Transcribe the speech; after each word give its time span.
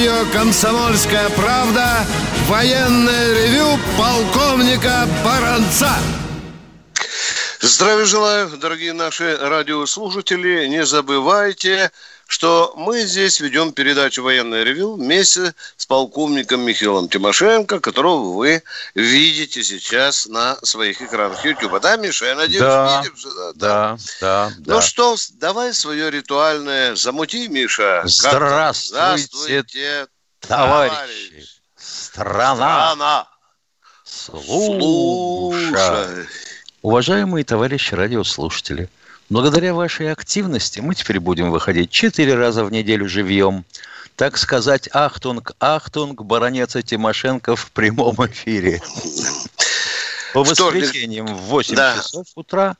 Радио 0.00 0.24
«Комсомольская 0.32 1.28
правда» 1.30 2.06
военное 2.48 3.34
ревю 3.34 3.78
полковника 3.98 5.06
Баранца. 5.22 5.90
Здравия 7.60 8.06
желаю, 8.06 8.48
дорогие 8.56 8.94
наши 8.94 9.36
радиослушатели. 9.36 10.68
Не 10.68 10.86
забывайте, 10.86 11.90
что 12.30 12.72
мы 12.76 13.02
здесь 13.02 13.40
ведем 13.40 13.72
передачу 13.72 14.22
«Военное 14.22 14.62
ревю» 14.62 14.94
вместе 14.94 15.52
с 15.76 15.84
полковником 15.84 16.60
Михаилом 16.60 17.08
Тимошенко, 17.08 17.80
которого 17.80 18.34
вы 18.34 18.62
видите 18.94 19.64
сейчас 19.64 20.26
на 20.26 20.56
своих 20.62 21.02
экранах 21.02 21.44
YouTube. 21.44 21.80
Да, 21.80 21.96
Миша, 21.96 22.26
я 22.26 22.34
надеюсь, 22.36 22.60
Да, 22.60 23.02
видишь? 23.02 23.22
Да, 23.24 23.52
Да, 23.54 23.98
да, 24.20 24.52
Ну 24.58 24.64
да. 24.76 24.80
что, 24.80 25.16
давай 25.32 25.74
свое 25.74 26.08
ритуальное 26.08 26.94
замути, 26.94 27.48
Миша. 27.48 28.02
Здравствуйте, 28.04 29.26
Здравствуйте, 29.26 30.06
Товарищи, 30.38 31.44
страна, 31.76 32.54
Страна, 32.92 33.28
слушай. 34.04 34.46
слушай. 35.68 36.28
Уважаемые 36.82 37.44
товарищи 37.44 37.92
радиослушатели, 37.94 38.88
благодаря 39.30 39.72
вашей 39.72 40.12
активности 40.12 40.80
мы 40.80 40.94
теперь 40.94 41.20
будем 41.20 41.50
выходить 41.50 41.90
четыре 41.90 42.34
раза 42.34 42.64
в 42.64 42.72
неделю 42.72 43.08
живьем. 43.08 43.64
Так 44.16 44.36
сказать, 44.36 44.88
ахтунг, 44.92 45.52
ахтунг, 45.60 46.22
баронец 46.22 46.76
и 46.76 46.82
Тимошенко 46.82 47.56
в 47.56 47.70
прямом 47.70 48.16
эфире. 48.26 48.82
По 50.34 50.44
воскресеньям 50.44 51.26
в 51.26 51.40
8 51.44 51.74
Да. 51.74 51.96
часов 51.96 52.26
утра, 52.34 52.76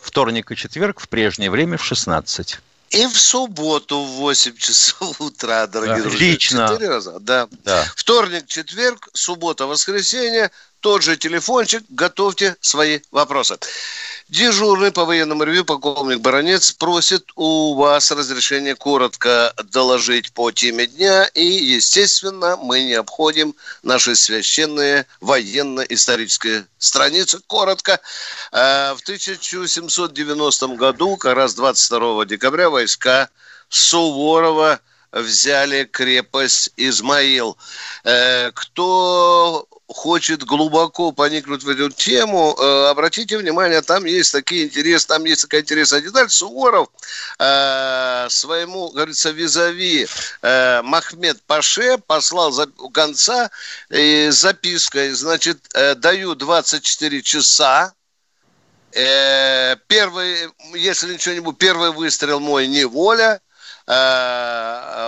вторник 0.00 0.52
и 0.52 0.56
четверг 0.56 1.00
в 1.00 1.08
прежнее 1.08 1.50
время 1.50 1.78
в 1.78 1.84
16. 1.84 2.60
И 2.90 3.06
в 3.06 3.18
субботу 3.18 4.04
в 4.04 4.10
8 4.18 4.56
часов 4.56 5.20
утра, 5.20 5.66
дорогие 5.66 6.02
друзья. 6.02 6.16
Отлично. 6.16 6.68
Четыре 6.68 6.88
раза, 6.90 7.18
да. 7.18 7.48
Да. 7.64 7.84
Вторник, 7.96 8.46
четверг, 8.46 9.08
суббота, 9.12 9.66
воскресенье. 9.66 10.50
Тот 10.84 11.02
же 11.02 11.16
телефончик. 11.16 11.82
Готовьте 11.88 12.56
свои 12.60 13.00
вопросы. 13.10 13.56
Дежурный 14.28 14.92
по 14.92 15.06
военному 15.06 15.42
ревью 15.44 15.64
полковник 15.64 16.20
Баранец 16.20 16.72
просит 16.72 17.24
у 17.36 17.74
вас 17.74 18.10
разрешения 18.10 18.74
коротко 18.74 19.54
доложить 19.72 20.34
по 20.34 20.50
теме 20.50 20.86
дня. 20.86 21.24
И, 21.32 21.42
естественно, 21.42 22.58
мы 22.58 22.82
не 22.84 22.92
обходим 22.92 23.54
наши 23.82 24.14
священные 24.14 25.06
военно-исторические 25.22 26.66
страницы. 26.76 27.40
Коротко. 27.46 27.98
Э, 28.52 28.92
В 28.92 29.00
1790 29.00 30.76
году, 30.76 31.16
как 31.16 31.34
раз 31.34 31.54
22 31.54 32.26
декабря, 32.26 32.68
войска 32.68 33.30
Суворова 33.70 34.80
взяли 35.14 35.84
крепость 35.84 36.72
Измаил. 36.76 37.56
Э, 38.04 38.50
Кто 38.52 39.66
хочет 39.86 40.44
глубоко 40.44 41.12
поникнуть 41.12 41.62
в 41.62 41.68
эту 41.68 41.90
тему, 41.90 42.56
э, 42.58 42.90
обратите 42.90 43.38
внимание, 43.38 43.80
там 43.82 44.04
есть 44.04 44.32
такие 44.32 44.64
интересные, 44.64 45.16
там 45.16 45.24
есть 45.24 45.42
такая 45.42 45.60
интересная 45.60 46.00
деталь. 46.00 46.28
Суворов 46.28 46.88
э, 47.38 48.26
своему, 48.28 48.90
говорится, 48.90 49.30
визави 49.30 50.06
э, 50.42 50.82
Махмед 50.82 51.42
Паше 51.46 51.98
послал 51.98 52.50
за, 52.50 52.66
гонца 52.66 53.50
э, 53.90 54.30
запиской, 54.30 55.12
значит, 55.12 55.58
э, 55.74 55.94
даю 55.94 56.34
24 56.34 57.22
часа, 57.22 57.92
Э, 58.94 59.74
первый, 59.88 60.48
если 60.74 61.14
ничего 61.14 61.34
не 61.34 61.40
будет, 61.40 61.58
первый 61.58 61.90
выстрел 61.90 62.38
мой 62.38 62.68
неволя, 62.68 63.40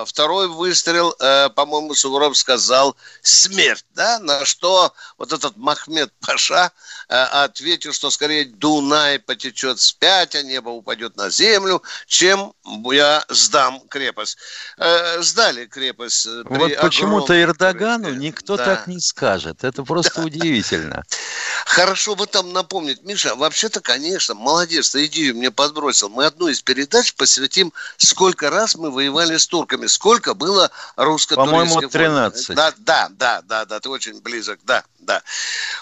второй 0.06 0.48
выстрел, 0.48 1.14
э, 1.18 1.48
по-моему, 1.50 1.94
Суворов 1.94 2.36
сказал 2.36 2.96
смерть, 3.22 3.84
да, 3.94 4.18
на 4.18 4.44
что 4.44 4.92
вот 5.18 5.32
этот 5.32 5.56
Махмед 5.56 6.12
Паша 6.20 6.72
э, 7.05 7.05
ответил, 7.08 7.92
что 7.92 8.10
скорее 8.10 8.46
Дунай 8.46 9.18
потечет 9.18 9.78
вспять, 9.78 10.34
а 10.34 10.42
небо 10.42 10.70
упадет 10.70 11.16
на 11.16 11.30
землю, 11.30 11.82
чем 12.06 12.52
я 12.90 13.24
сдам 13.28 13.80
крепость. 13.88 14.38
Э, 14.78 15.22
Сдали 15.22 15.66
крепость. 15.66 16.26
э, 16.26 16.42
Вот 16.46 16.76
почему-то 16.80 17.32
огромном 17.32 17.42
Эрдогану 17.50 18.14
никто 18.14 18.56
Да. 18.56 18.64
так 18.64 18.86
не 18.88 19.00
скажет. 19.00 19.62
Это 19.64 19.84
просто 19.84 20.20
удивительно. 20.22 21.04
Хорошо 21.64 22.16
бы 22.16 22.26
там 22.26 22.52
напомнить. 22.52 23.02
Миша, 23.02 23.34
вообще-то, 23.34 23.80
конечно, 23.80 24.34
молодец, 24.34 24.90
ты 24.90 25.06
идею 25.06 25.36
мне 25.36 25.50
подбросил. 25.50 26.08
Мы 26.08 26.24
одну 26.26 26.48
из 26.48 26.60
передач 26.62 27.14
посвятим, 27.14 27.72
сколько 27.98 28.50
раз 28.50 28.74
мы 28.76 28.90
воевали 28.90 29.36
с 29.36 29.46
турками, 29.46 29.86
сколько 29.86 30.34
было 30.34 30.70
русско-турецких 30.96 31.50
По-моему, 31.50 31.74
войн. 31.74 31.90
13. 31.90 32.54
Да, 32.56 32.72
да, 32.78 33.08
да, 33.10 33.42
да, 33.42 33.64
да, 33.64 33.80
ты 33.80 33.88
очень 33.88 34.20
близок, 34.20 34.58
да, 34.64 34.84
да. 34.98 35.22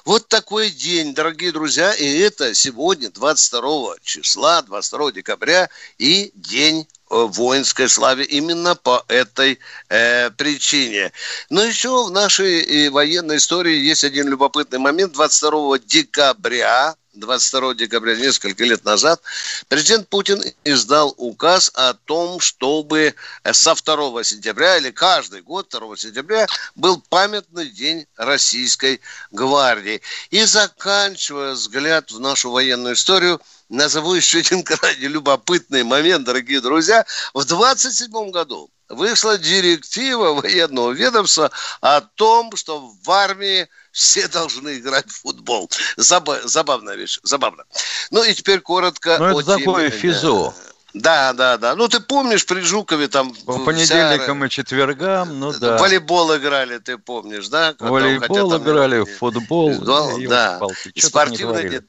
Вот 0.05 0.29
такой 0.29 0.71
день, 0.71 1.14
дорогие 1.15 1.53
друзья, 1.53 1.93
и 1.93 2.19
это 2.19 2.55
сегодня, 2.55 3.09
22 3.09 3.97
числа, 4.03 4.61
22 4.63 5.13
декабря, 5.13 5.71
и 5.97 6.33
день 6.35 6.87
э, 7.11 7.15
воинской 7.15 7.89
славе 7.89 8.25
именно 8.25 8.75
по 8.75 9.05
этой 9.09 9.61
э, 9.89 10.31
причине. 10.31 11.13
Но 11.49 11.63
еще 11.65 12.05
в 12.05 12.11
нашей 12.11 12.63
э, 12.63 12.91
военной 12.91 13.37
истории 13.37 13.77
есть 13.77 14.05
один 14.05 14.29
любопытный 14.29 14.79
момент. 14.79 15.13
22 15.13 15.79
декабря 15.79 16.97
22 17.15 17.75
декабря, 17.75 18.17
несколько 18.17 18.65
лет 18.65 18.85
назад, 18.85 19.21
президент 19.69 20.09
Путин 20.09 20.43
издал 20.65 21.15
указ 21.17 21.71
о 21.75 21.95
том, 21.95 22.41
чтобы 22.41 23.15
э, 23.45 23.53
со 23.53 23.75
2 23.75 24.25
сентября 24.25 24.79
или 24.79 24.91
каждый 24.91 25.43
год 25.43 25.69
2 25.71 25.97
сентября 25.97 26.47
был 26.75 27.03
памятный 27.09 27.69
день 27.69 28.07
Российской 28.17 29.01
гвардии. 29.31 30.03
И 30.31 30.45
заканчивая 30.45 31.53
взгляд 31.53 32.11
в 32.11 32.21
нашу 32.21 32.51
военную 32.51 32.95
историю, 32.95 33.41
назову 33.69 34.15
еще 34.15 34.39
один 34.39 34.63
крайне 34.65 35.09
любопытный 35.09 35.85
момент, 35.85 36.25
дорогие 36.25 36.61
друзья. 36.61 37.05
В 37.33 37.45
27 37.45 38.31
году 38.31 38.71
вышла 38.89 39.39
директива 39.39 40.33
военного 40.35 40.93
ведомства 40.93 41.51
о 41.81 42.01
том, 42.01 42.55
что 42.57 42.93
в 43.03 43.11
армии 43.11 43.69
все 43.95 44.27
должны 44.29 44.77
играть 44.79 45.09
в 45.09 45.23
футбол. 45.23 45.71
Заба- 45.97 46.47
забавная 46.47 46.97
вещь, 46.97 47.21
забавно. 47.23 47.65
Ну 48.11 48.23
и 48.25 48.35
теперь 48.35 48.61
коротко 48.61 49.17
Ну, 49.19 49.39
это 49.39 49.57
такое 49.57 49.89
теме. 49.89 50.01
физо. 50.01 50.53
Да, 50.93 51.33
да, 51.33 51.57
да. 51.59 51.75
Ну, 51.77 51.89
ты 51.89 52.01
помнишь, 52.01 52.45
при 52.45 52.61
Жукове 52.61 53.09
там... 53.09 53.33
По 53.47 53.53
вся- 53.53 53.65
понедельникам 53.65 54.45
и 54.45 54.51
четвергам, 54.51 55.39
ну 55.41 55.53
да. 55.53 55.79
Волейбол 55.79 56.37
играли, 56.37 56.79
ты 56.79 56.99
помнишь, 56.99 57.49
да? 57.49 57.73
Когда, 57.73 57.91
Волейбол 57.91 58.51
хотя 58.51 58.59
там- 58.59 58.63
играли, 58.63 59.01
в 59.01 59.19
футбол. 59.19 59.75
Да, 59.79 60.09
да. 60.29 60.59
И 60.59 60.61
чё 60.61 60.69
там 60.69 60.69
не 60.95 61.03
спортивный 61.03 61.53
творили. 61.55 61.79
день. 61.79 61.89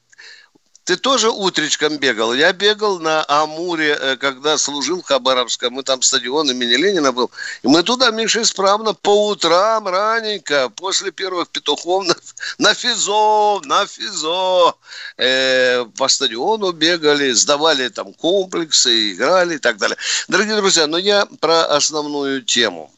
Ты 0.85 0.97
тоже 0.97 1.31
утречком 1.31 1.97
бегал? 1.97 2.35
Я 2.35 2.53
бегал 2.53 2.99
на 2.99 3.25
Амуре, 3.27 3.97
э, 3.99 4.17
когда 4.17 4.55
служил 4.59 5.01
в 5.01 5.05
Хабаровском. 5.05 5.73
Мы 5.73 5.81
там 5.81 6.03
стадион 6.03 6.51
имени 6.51 6.75
Ленина 6.75 7.11
был. 7.11 7.31
И 7.63 7.67
мы 7.67 7.81
туда, 7.81 8.11
Миша, 8.11 8.43
исправно 8.43 8.93
по 8.93 9.29
утрам 9.29 9.87
раненько, 9.87 10.69
после 10.69 11.09
первых 11.09 11.49
петухов 11.49 12.05
на, 12.05 12.15
на 12.59 12.75
физо, 12.75 13.61
на 13.63 13.87
физо. 13.87 14.75
э, 15.17 15.85
по 15.97 16.07
стадиону 16.07 16.71
бегали, 16.71 17.31
сдавали 17.31 17.89
там 17.89 18.13
комплексы, 18.13 19.13
играли 19.13 19.55
и 19.55 19.59
так 19.59 19.77
далее. 19.77 19.97
Дорогие 20.27 20.55
друзья, 20.55 20.85
но 20.85 20.99
я 20.99 21.25
про 21.39 21.65
основную 21.65 22.43
тему. 22.43 22.91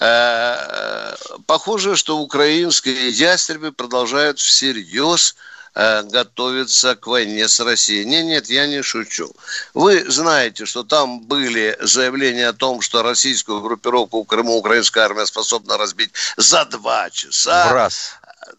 Э, 0.00 1.14
Похоже, 1.46 1.96
что 1.96 2.18
украинские 2.18 3.10
ястребы 3.10 3.70
продолжают 3.70 4.40
всерьез 4.40 5.36
э, 5.74 6.02
готовиться 6.02 6.96
к 6.96 7.06
войне 7.06 7.48
с 7.48 7.60
Россией. 7.60 8.04
Нет, 8.04 8.24
нет, 8.24 8.50
я 8.50 8.66
не 8.66 8.82
шучу. 8.82 9.32
Вы 9.74 10.04
знаете, 10.10 10.66
что 10.66 10.82
там 10.84 11.20
были 11.20 11.76
заявления 11.80 12.48
о 12.48 12.52
том, 12.52 12.80
что 12.80 13.02
российскую 13.02 13.60
группировку 13.60 14.22
в 14.22 14.26
Крыму 14.26 14.56
украинская 14.56 15.04
армия 15.04 15.26
способна 15.26 15.76
разбить 15.76 16.12
за 16.36 16.64
два 16.64 17.10
часа. 17.10 17.68
В 17.68 17.72
раз. 17.72 18.12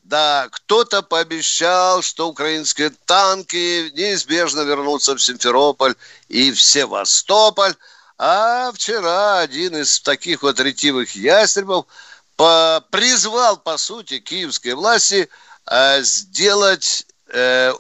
Да, 0.04 0.48
кто-то 0.52 1.02
пообещал, 1.02 2.02
что 2.02 2.28
украинские 2.30 2.92
танки 3.06 3.92
неизбежно 3.96 4.62
вернутся 4.62 5.16
в 5.16 5.22
Симферополь 5.22 5.96
и 6.28 6.52
в 6.52 6.62
Севастополь. 6.62 7.74
А 8.18 8.72
вчера 8.74 9.40
один 9.40 9.78
из 9.78 10.02
таких 10.02 10.42
вот 10.42 10.60
ретивых 10.60 11.16
ястребов 11.16 11.86
призвал, 12.90 13.58
по 13.58 13.78
сути, 13.78 14.20
киевские 14.20 14.76
власти 14.76 15.30
сделать 16.02 17.06
э, 17.28 17.74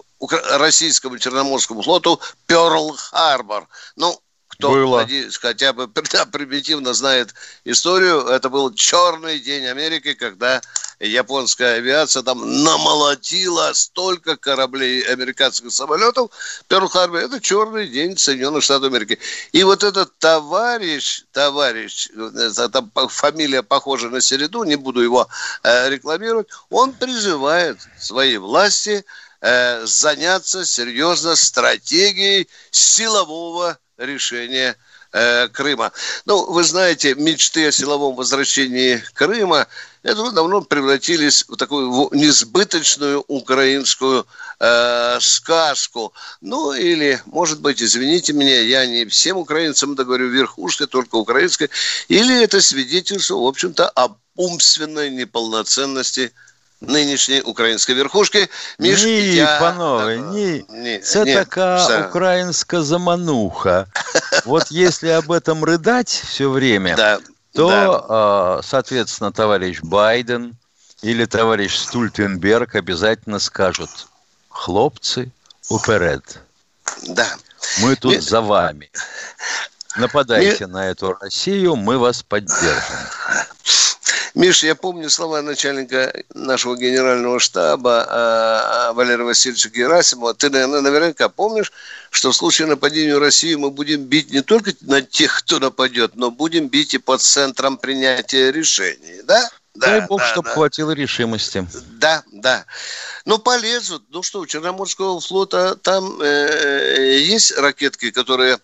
российскому 0.57 1.17
Черноморскому 1.17 1.81
флоту 1.81 2.19
Перл-Харбор. 2.47 3.67
Ну, 3.95 4.21
кто, 4.59 4.71
Было. 4.71 5.07
хотя 5.39 5.71
бы 5.71 5.87
да, 6.11 6.25
примитивно 6.25 6.93
знает 6.93 7.33
историю, 7.63 8.27
это 8.27 8.49
был 8.49 8.73
черный 8.73 9.39
день 9.39 9.65
Америки, 9.65 10.13
когда 10.13 10.61
японская 10.99 11.75
авиация 11.75 12.23
там 12.23 12.61
намолотила 12.61 13.71
столько 13.71 14.35
кораблей 14.35 15.01
американских 15.03 15.71
самолетов. 15.71 16.31
Перл-Харбор– 16.67 17.19
это 17.21 17.39
черный 17.39 17.87
день 17.87 18.17
Соединенных 18.17 18.61
Штатов 18.61 18.91
Америки. 18.91 19.17
И 19.53 19.63
вот 19.63 19.85
этот 19.85 20.17
товарищ, 20.17 21.23
товарищ, 21.31 22.09
там 22.73 22.91
фамилия 23.07 23.63
похожа 23.63 24.09
на 24.09 24.19
Середу, 24.19 24.65
не 24.65 24.75
буду 24.75 24.99
его 24.99 25.29
э, 25.63 25.89
рекламировать, 25.89 26.49
он 26.69 26.91
призывает 26.91 27.79
свои 27.97 28.35
власти 28.35 29.05
э, 29.39 29.85
заняться 29.85 30.65
серьезно 30.65 31.37
стратегией 31.37 32.49
силового 32.71 33.77
решения 33.99 34.75
э, 35.11 35.47
Крыма. 35.49 35.91
Ну, 36.25 36.51
вы 36.51 36.63
знаете, 36.63 37.15
мечты 37.15 37.67
о 37.67 37.71
силовом 37.71 38.15
возвращении 38.15 39.03
Крыма 39.13 39.67
это 40.01 40.31
давно 40.31 40.61
превратились 40.61 41.43
в 41.47 41.57
такую 41.57 42.09
несбыточную 42.13 43.23
украинскую 43.27 44.25
э, 44.59 45.17
сказку. 45.19 46.13
Ну, 46.39 46.71
или, 46.73 47.21
может 47.25 47.59
быть, 47.59 47.81
извините 47.81 48.31
меня, 48.31 48.61
я 48.61 48.85
не 48.85 49.05
всем 49.05 49.37
украинцам 49.37 49.95
договорю 49.95 50.29
верхушка, 50.29 50.87
только 50.87 51.15
украинская. 51.15 51.69
Или 52.07 52.43
это 52.43 52.61
свидетельство, 52.61 53.35
в 53.35 53.47
общем-то, 53.47 53.89
об 53.89 54.17
умственной 54.35 55.09
неполноценности 55.09 56.31
нинішньої 56.80 57.40
української 57.40 57.98
верхушки. 57.98 58.48
Між 58.78 59.04
ні, 59.04 59.34
я... 59.34 59.58
панове, 59.60 60.16
ні. 60.16 60.64
ні. 60.70 60.98
Це 60.98 61.24
ні, 61.24 61.34
така 61.34 61.76
все. 61.76 62.02
українська 62.02 62.82
замануха. 62.82 63.86
Вот 64.44 64.70
если 64.70 65.08
об 65.08 65.32
этом 65.32 65.64
рыдать 65.64 66.22
все 66.28 66.46
время, 66.46 66.96
да, 66.96 67.18
то, 67.54 67.68
да. 68.08 68.62
соответственно, 68.62 69.32
товарищ 69.32 69.80
Байден 69.82 70.56
или 71.02 71.26
товарищ 71.26 71.76
Стультенберг 71.76 72.76
обязательно 72.76 73.38
скажут, 73.38 73.90
хлопцы, 74.48 75.30
уперед. 75.68 76.40
Да. 77.08 77.36
Мы 77.80 77.96
тут 77.96 78.12
Нет. 78.12 78.22
за 78.22 78.40
вами. 78.40 78.90
Нападайте 79.95 80.65
Нет. 80.65 80.69
на 80.69 80.89
эту 80.89 81.13
Россию, 81.13 81.75
мы 81.75 81.97
вас 81.97 82.23
поддержим. 82.23 82.95
Миша, 84.35 84.67
я 84.67 84.75
помню 84.75 85.09
слова 85.09 85.41
начальника 85.41 86.13
нашего 86.33 86.77
генерального 86.77 87.39
штаба 87.39 88.05
э, 88.07 88.93
Валерия 88.93 89.23
Васильевича 89.23 89.69
Герасимова. 89.69 90.35
Ты, 90.35 90.49
наверное, 90.49 90.81
наверняка 90.81 91.29
помнишь, 91.29 91.71
что 92.11 92.31
в 92.31 92.35
случае 92.35 92.67
нападения 92.67 93.15
в 93.15 93.19
Россию 93.19 93.59
мы 93.59 93.71
будем 93.71 94.03
бить 94.03 94.31
не 94.31 94.41
только 94.41 94.71
на 94.81 95.01
тех, 95.01 95.39
кто 95.39 95.59
нападет, 95.59 96.15
но 96.15 96.29
будем 96.29 96.67
бить 96.67 96.93
и 96.93 96.99
под 96.99 97.21
центром 97.21 97.77
принятия 97.77 98.51
решений, 98.51 99.21
да? 99.23 99.49
Дай 99.75 100.01
да, 100.01 100.07
бог, 100.07 100.19
да, 100.19 100.27
чтобы 100.27 100.47
да. 100.49 100.53
хватило 100.53 100.91
решимости. 100.91 101.65
Да, 101.99 102.23
да. 102.31 102.65
Ну, 103.25 103.39
полезут. 103.39 104.03
Ну 104.09 104.23
что, 104.23 104.41
у 104.41 104.45
Черноморского 104.45 105.19
флота 105.21 105.75
там 105.75 106.21
э, 106.21 107.17
есть 107.19 107.57
ракетки, 107.57 108.11
которые 108.11 108.59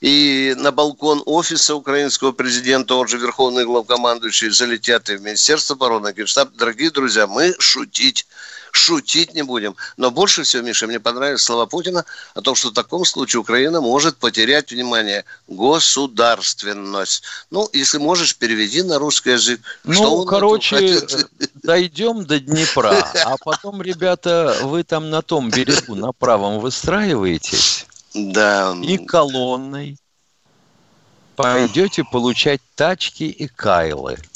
и 0.00 0.54
на 0.58 0.72
балкон 0.72 1.22
офиса 1.26 1.74
украинского 1.74 2.32
президента, 2.32 2.94
он 2.94 3.08
же 3.08 3.18
верховный 3.18 3.64
главкомандующий, 3.64 4.50
залетят 4.50 5.10
и 5.10 5.16
в 5.16 5.22
Министерство 5.22 5.74
обороны, 5.76 6.12
Генштаб. 6.16 6.50
Дорогие 6.54 6.90
друзья, 6.90 7.26
мы 7.26 7.54
шутить 7.58 8.26
шутить 8.72 9.34
не 9.34 9.42
будем. 9.42 9.76
Но 9.96 10.10
больше 10.10 10.42
всего, 10.42 10.62
Миша, 10.62 10.86
мне 10.86 11.00
понравились 11.00 11.42
слова 11.42 11.66
Путина 11.66 12.04
о 12.34 12.40
том, 12.40 12.54
что 12.54 12.68
в 12.68 12.74
таком 12.74 13.04
случае 13.04 13.40
Украина 13.40 13.80
может 13.80 14.16
потерять, 14.16 14.70
внимание, 14.70 15.24
государственность. 15.48 17.22
Ну, 17.50 17.68
если 17.72 17.98
можешь, 17.98 18.36
переведи 18.36 18.82
на 18.82 18.98
русский 18.98 19.30
язык. 19.30 19.60
Ну, 19.84 20.24
короче, 20.24 21.00
дойдем 21.62 22.24
до 22.24 22.38
Днепра, 22.38 22.94
а 23.24 23.36
потом, 23.38 23.82
ребята, 23.82 24.56
вы 24.62 24.84
там 24.84 25.10
на 25.10 25.22
том 25.22 25.50
берегу, 25.50 25.94
на 25.94 26.12
правом 26.12 26.60
выстраиваетесь, 26.60 27.86
да. 28.14 28.74
И 28.82 28.98
колонной 28.98 29.96
пойдете 31.36 32.04
получать 32.04 32.60
тачки 32.74 33.24
и 33.24 33.46
кайлы. 33.46 34.18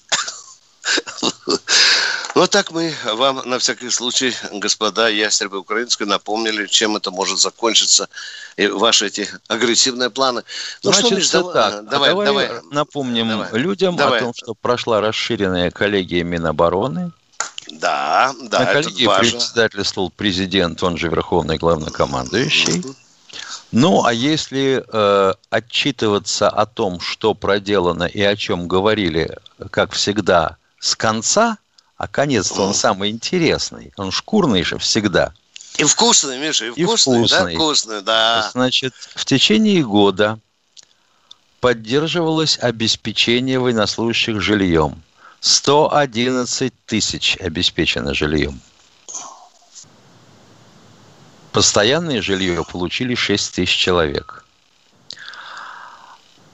Вот 2.35 2.51
так 2.51 2.71
мы 2.71 2.95
вам 3.05 3.43
на 3.45 3.59
всякий 3.59 3.91
случай, 3.91 4.35
господа 4.53 5.09
ястребы 5.09 5.59
украинской, 5.59 6.05
напомнили, 6.05 6.67
чем 6.67 6.97
это 6.97 7.11
может 7.11 7.39
закончиться, 7.39 8.09
и 8.57 8.69
ваши 8.69 9.09
эти 9.09 9.29
агрессивные 9.49 10.09
планы. 10.09 10.43
Ну 10.83 10.93
Значит, 10.93 11.07
что, 11.07 11.17
Миш, 11.17 11.29
так, 11.29 11.89
давай, 11.89 12.11
давай, 12.11 12.27
давай 12.27 12.51
напомним 12.71 13.29
давай, 13.29 13.51
людям 13.53 13.97
давай. 13.97 14.21
о 14.21 14.23
том, 14.23 14.33
что 14.35 14.55
прошла 14.55 15.03
расширенная 15.03 15.71
коллегия 15.71 16.25
Минобороны. 16.25 17.13
Да, 17.69 18.35
да, 18.45 18.61
На 18.61 18.67
коллегии 18.67 19.07
председательствовал 19.07 20.11
президент, 20.11 20.83
он 20.83 20.97
же 20.97 21.09
верховный 21.09 21.59
главнокомандующий. 21.59 22.81
Угу. 22.81 22.95
Ну, 23.73 24.05
а 24.05 24.13
если 24.13 24.85
э, 24.87 25.35
отчитываться 25.49 26.51
о 26.51 26.67
том, 26.67 27.01
что 27.01 27.33
проделано 27.33 28.05
и 28.05 28.21
о 28.21 28.37
чем 28.37 28.69
говорили, 28.69 29.39
как 29.71 29.93
всегда, 29.93 30.59
с 30.79 30.95
конца, 30.95 31.57
а 31.97 32.07
конец-то 32.07 32.63
он 32.63 32.75
самый 32.75 33.11
интересный, 33.11 33.93
он 33.97 34.11
шкурный 34.11 34.63
же 34.63 34.77
всегда. 34.77 35.33
И 35.79 35.85
вкусный, 35.85 36.39
Миша, 36.39 36.67
и 36.67 36.85
вкусный, 36.85 37.23
и 37.23 37.27
вкусный. 37.27 37.29
да? 37.29 37.55
Вкусный, 37.55 38.03
да. 38.03 38.51
Значит, 38.53 38.93
в 39.15 39.25
течение 39.25 39.83
года 39.83 40.39
поддерживалось 41.61 42.59
обеспечение 42.61 43.59
военнослужащих 43.59 44.41
жильем. 44.43 45.03
111 45.41 46.75
тысяч 46.87 47.39
обеспечено 47.41 48.13
жильем. 48.13 48.61
Постоянное 51.53 52.23
жилье 52.23 52.65
получили 52.65 53.15
6 53.15 53.55
тысяч 53.55 53.77
человек. 53.77 54.45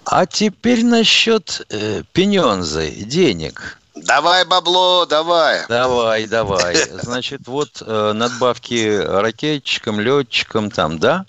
А 0.04 0.26
теперь 0.26 0.84
насчет 0.84 1.66
э, 1.70 2.02
пенензы, 2.12 2.90
денег. 2.90 3.78
Давай 3.94 4.44
бабло, 4.44 5.06
давай. 5.06 5.66
Давай, 5.68 6.26
давай. 6.26 6.76
Значит, 7.02 7.42
вот 7.46 7.82
э, 7.84 8.12
надбавки 8.12 8.96
ракетчикам, 8.96 10.00
летчикам 10.00 10.70
там, 10.70 10.98
да? 10.98 11.26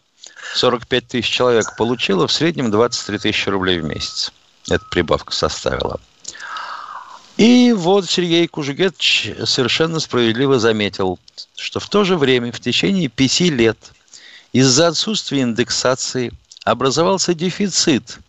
45 0.55 1.07
тысяч 1.07 1.29
человек 1.29 1.75
получило, 1.75 2.27
в 2.27 2.31
среднем 2.31 2.71
23 2.71 3.19
тысячи 3.19 3.49
рублей 3.49 3.79
в 3.79 3.83
месяц. 3.83 4.31
Эта 4.69 4.85
прибавка 4.85 5.33
составила. 5.33 5.99
И 7.39 7.72
вот 7.72 8.10
Сергей 8.10 8.50
Кужугетович 8.50 9.31
совершенно 9.46 10.01
справедливо 10.01 10.60
заметил, 10.60 11.17
что 11.55 11.79
в 11.79 11.88
то 11.88 12.03
же 12.03 12.17
время, 12.17 12.51
в 12.51 12.60
течение 12.60 13.08
пяти 13.08 13.50
лет, 13.50 13.77
из-за 14.51 14.89
отсутствия 14.89 15.43
индексации 15.43 16.34
образовался 16.65 17.34
дефицит 17.34 18.19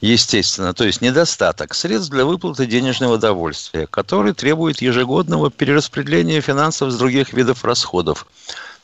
естественно, 0.00 0.72
то 0.72 0.84
есть 0.84 1.02
недостаток 1.02 1.74
средств 1.74 2.10
для 2.10 2.24
выплаты 2.24 2.64
денежного 2.64 3.16
удовольствия, 3.16 3.86
который 3.86 4.32
требует 4.32 4.80
ежегодного 4.80 5.50
перераспределения 5.50 6.40
финансов 6.40 6.90
с 6.90 6.96
других 6.96 7.34
видов 7.34 7.66
расходов. 7.66 8.26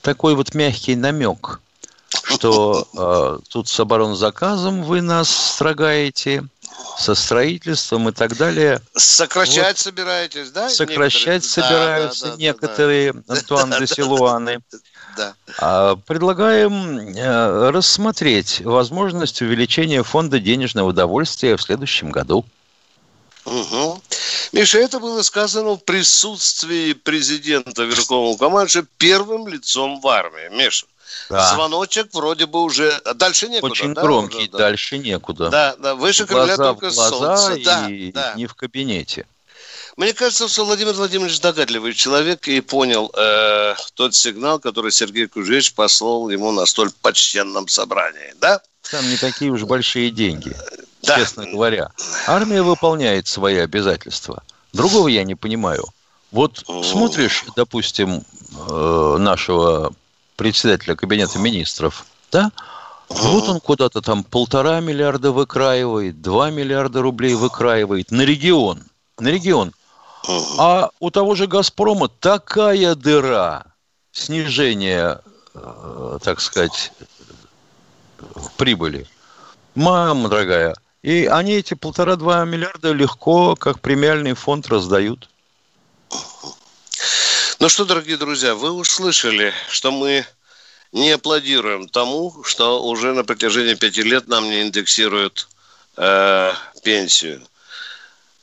Такой 0.03 0.35
вот 0.35 0.55
мягкий 0.55 0.95
намек, 0.95 1.63
что 2.23 2.87
э, 2.95 3.39
тут 3.49 3.69
с 3.69 3.81
оборонзаказом 3.81 4.83
вы 4.83 5.01
нас 5.01 5.31
строгаете, 5.31 6.45
со 6.99 7.15
строительством 7.15 8.09
и 8.09 8.13
так 8.13 8.37
далее. 8.37 8.81
Сокращать 8.95 9.77
вот. 9.77 9.79
собираетесь, 9.79 10.51
да? 10.51 10.69
Сокращать 10.69 11.45
некоторые? 11.45 11.71
собираются 11.71 12.25
да, 12.25 12.31
да, 12.31 12.37
некоторые, 12.37 13.13
да, 13.27 13.35
Антуан 13.35 13.75
де 13.79 13.87
Силуаны. 13.87 14.61
Да. 15.17 15.35
А, 15.59 15.97
предлагаем 15.97 16.99
э, 17.17 17.71
рассмотреть 17.71 18.61
возможность 18.61 19.41
увеличения 19.41 20.03
фонда 20.03 20.39
денежного 20.39 20.89
удовольствия 20.89 21.57
в 21.57 21.63
следующем 21.63 22.11
году. 22.11 22.45
Угу. 23.47 24.03
Миша, 24.53 24.79
это 24.79 24.99
было 24.99 25.23
сказано 25.23 25.77
в 25.77 25.85
присутствии 25.85 26.93
президента 26.93 27.85
Верховного 27.85 28.37
командующего 28.37 28.87
первым 28.99 29.49
лицом 29.49 30.01
в 30.01 30.09
армии. 30.09 30.49
Миша, 30.51 30.87
да. 31.29 31.55
звоночек 31.55 32.09
вроде 32.13 32.47
бы 32.47 32.63
уже... 32.63 33.01
Дальше 33.15 33.49
некуда, 33.49 33.73
Очень 33.73 33.95
да, 33.95 34.03
громкий, 34.03 34.49
да? 34.49 34.59
дальше 34.59 34.99
некуда. 34.99 35.49
Да, 35.51 35.77
да, 35.79 35.95
выше 35.95 36.25
глаза 36.25 36.57
только 36.57 36.91
глаза 36.91 37.37
солнце. 37.37 37.55
И 37.55 38.13
да, 38.13 38.31
да. 38.31 38.35
не 38.35 38.47
в 38.47 38.55
кабинете. 38.55 39.27
Мне 39.97 40.13
кажется, 40.13 40.47
что 40.47 40.67
Владимир 40.67 40.93
Владимирович 40.93 41.41
догадливый 41.41 41.95
человек 41.95 42.47
и 42.49 42.61
понял 42.61 43.11
э, 43.17 43.75
тот 43.95 44.15
сигнал, 44.15 44.59
который 44.59 44.93
Сергей 44.93 45.27
Кужевич 45.27 45.73
послал 45.73 46.29
ему 46.29 46.53
на 46.53 46.67
столь 46.67 46.91
почтенном 47.01 47.67
собрании, 47.69 48.35
да? 48.39 48.61
Там 48.91 49.09
не 49.09 49.17
такие 49.17 49.51
уж 49.51 49.63
большие 49.65 50.11
деньги, 50.11 50.55
да. 51.03 51.17
честно 51.17 51.47
говоря. 51.47 51.93
Армия 52.27 52.63
выполняет 52.63 53.27
свои 53.27 53.57
обязательства. 53.57 54.43
Другого 54.75 55.09
я 55.09 55.25
не 55.25 55.35
понимаю. 55.35 55.87
Вот 56.31 56.65
смотришь, 56.85 57.45
допустим, 57.57 58.23
э, 58.69 59.17
нашего 59.19 59.95
председателя 60.37 60.95
Кабинета 60.95 61.39
министров, 61.39 62.07
да, 62.31 62.51
вот 63.09 63.49
он 63.49 63.61
куда-то 63.61 64.03
там 64.03 64.25
полтора 64.25 64.81
миллиарда 64.81 65.33
выкраивает, 65.33 66.21
два 66.21 66.51
миллиарда 66.51 67.03
рублей 67.03 67.35
выкраивает 67.35 68.11
на 68.11 68.23
регион, 68.23 68.83
на 69.19 69.29
регион. 69.29 69.73
А 70.59 70.91
у 70.99 71.11
того 71.11 71.35
же 71.37 71.47
«Газпрома» 71.47 72.09
такая 72.09 72.97
дыра 72.97 73.65
снижения, 74.11 75.21
э, 75.55 76.19
так 76.23 76.41
сказать, 76.41 76.93
прибыли. 78.57 79.07
Мама 79.75 80.29
дорогая. 80.29 80.75
И 81.03 81.27
они 81.27 81.53
эти 81.53 81.75
полтора-два 81.75 82.45
миллиарда 82.45 82.91
легко, 82.93 83.55
как 83.55 83.81
премиальный 83.81 84.35
фонд, 84.35 84.67
раздают. 84.67 85.29
Ну 87.59 87.71
что, 87.71 87.87
дорогие 87.87 88.19
друзья, 88.19 88.55
вы 88.55 88.71
услышали, 88.71 89.51
что 89.71 89.91
мы 89.91 90.27
не 90.93 91.13
аплодируем 91.13 91.89
тому, 91.89 92.45
что 92.45 92.85
уже 92.85 93.15
на 93.15 93.25
протяжении 93.25 93.75
пяти 93.75 94.03
лет 94.03 94.29
нам 94.29 94.45
не 94.51 94.61
индексируют 94.61 95.49
э, 95.97 96.53
пенсию. 96.85 97.41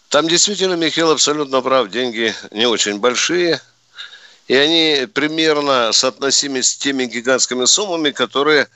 Там 0.10 0.27
действительно 0.27 0.74
Михаил 0.74 1.12
абсолютно 1.12 1.62
прав, 1.62 1.91
деньги 1.91 2.34
не 2.50 2.65
очень 2.65 3.00
большие, 3.00 3.62
и 4.48 4.55
они 4.55 5.05
примерно 5.05 5.91
соотносимы 5.91 6.63
с 6.63 6.75
теми 6.75 7.05
гигантскими 7.05 7.65
суммами, 7.65 8.10
которые 8.10 8.67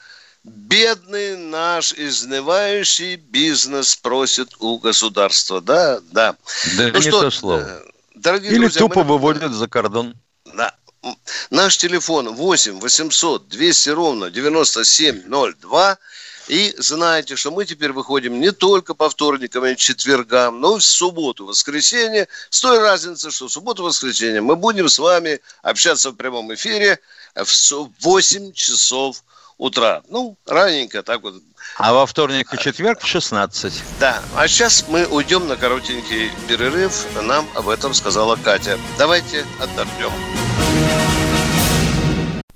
бедный 0.43 1.35
наш 1.35 1.93
изнывающий 1.93 3.15
бизнес 3.15 3.95
просит 3.95 4.49
у 4.59 4.77
государства. 4.77 5.61
Да, 5.61 5.99
да. 6.11 6.35
Да, 6.77 6.89
ну 6.89 6.99
не 6.99 7.01
что, 7.01 7.21
то 7.21 7.31
слово. 7.31 7.59
Э, 7.59 7.81
дорогие 8.13 8.51
Или 8.51 8.59
друзья, 8.59 8.79
тупо 8.79 9.03
мы... 9.03 9.13
выводят 9.13 9.51
за 9.51 9.67
кордон. 9.67 10.15
Наш 11.49 11.77
телефон 11.77 12.33
8 12.35 12.79
800 12.79 13.47
200 13.47 13.89
ровно 13.89 14.29
9702. 14.29 15.97
И 16.47 16.73
знаете, 16.77 17.35
что 17.35 17.51
мы 17.51 17.65
теперь 17.65 17.91
выходим 17.91 18.39
не 18.39 18.51
только 18.51 18.93
по 18.93 19.09
вторникам 19.09 19.65
и 19.65 19.75
четвергам, 19.75 20.61
но 20.61 20.77
и 20.77 20.79
в 20.79 20.83
субботу, 20.83 21.45
воскресенье. 21.45 22.27
С 22.49 22.61
той 22.61 22.79
разницей, 22.79 23.31
что 23.31 23.47
в 23.47 23.51
субботу, 23.51 23.83
воскресенье 23.83 24.41
мы 24.41 24.55
будем 24.55 24.87
с 24.87 24.97
вами 24.97 25.41
общаться 25.61 26.11
в 26.11 26.15
прямом 26.15 26.53
эфире 26.53 26.99
в 27.35 27.89
8 28.01 28.53
часов 28.53 29.23
утра. 29.57 30.03
Ну, 30.09 30.37
раненько 30.45 31.03
так 31.03 31.21
вот. 31.21 31.35
А 31.77 31.93
во 31.93 32.05
вторник 32.05 32.53
и 32.53 32.57
четверг 32.57 33.01
в 33.01 33.07
16. 33.07 33.73
Да. 33.99 34.21
А 34.35 34.47
сейчас 34.47 34.85
мы 34.87 35.05
уйдем 35.05 35.47
на 35.47 35.57
коротенький 35.57 36.31
перерыв. 36.47 37.05
Нам 37.23 37.47
об 37.55 37.69
этом 37.69 37.93
сказала 37.93 38.35
Катя. 38.35 38.79
Давайте 38.97 39.45
отдохнем. 39.59 40.46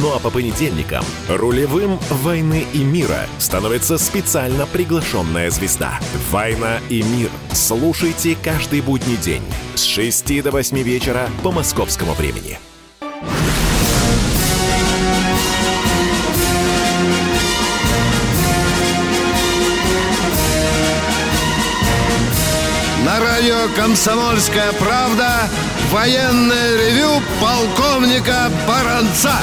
Ну 0.00 0.14
а 0.14 0.18
по 0.18 0.30
понедельникам 0.30 1.04
рулевым 1.28 1.98
«Войны 2.08 2.64
и 2.72 2.82
мира» 2.82 3.26
становится 3.38 3.98
специально 3.98 4.66
приглашенная 4.66 5.50
звезда. 5.50 6.00
«Война 6.30 6.78
и 6.88 7.02
мир». 7.02 7.28
Слушайте 7.52 8.34
каждый 8.42 8.80
будний 8.80 9.18
день 9.18 9.42
с 9.74 9.82
6 9.84 10.42
до 10.42 10.50
8 10.50 10.78
вечера 10.78 11.28
по 11.42 11.52
московскому 11.52 12.14
времени. 12.14 12.58
На 23.04 23.20
радио 23.20 23.68
«Комсомольская 23.76 24.72
правда» 24.72 25.50
военное 25.90 26.76
ревю 26.78 27.20
полковника 27.42 28.50
Баранца. 28.66 29.34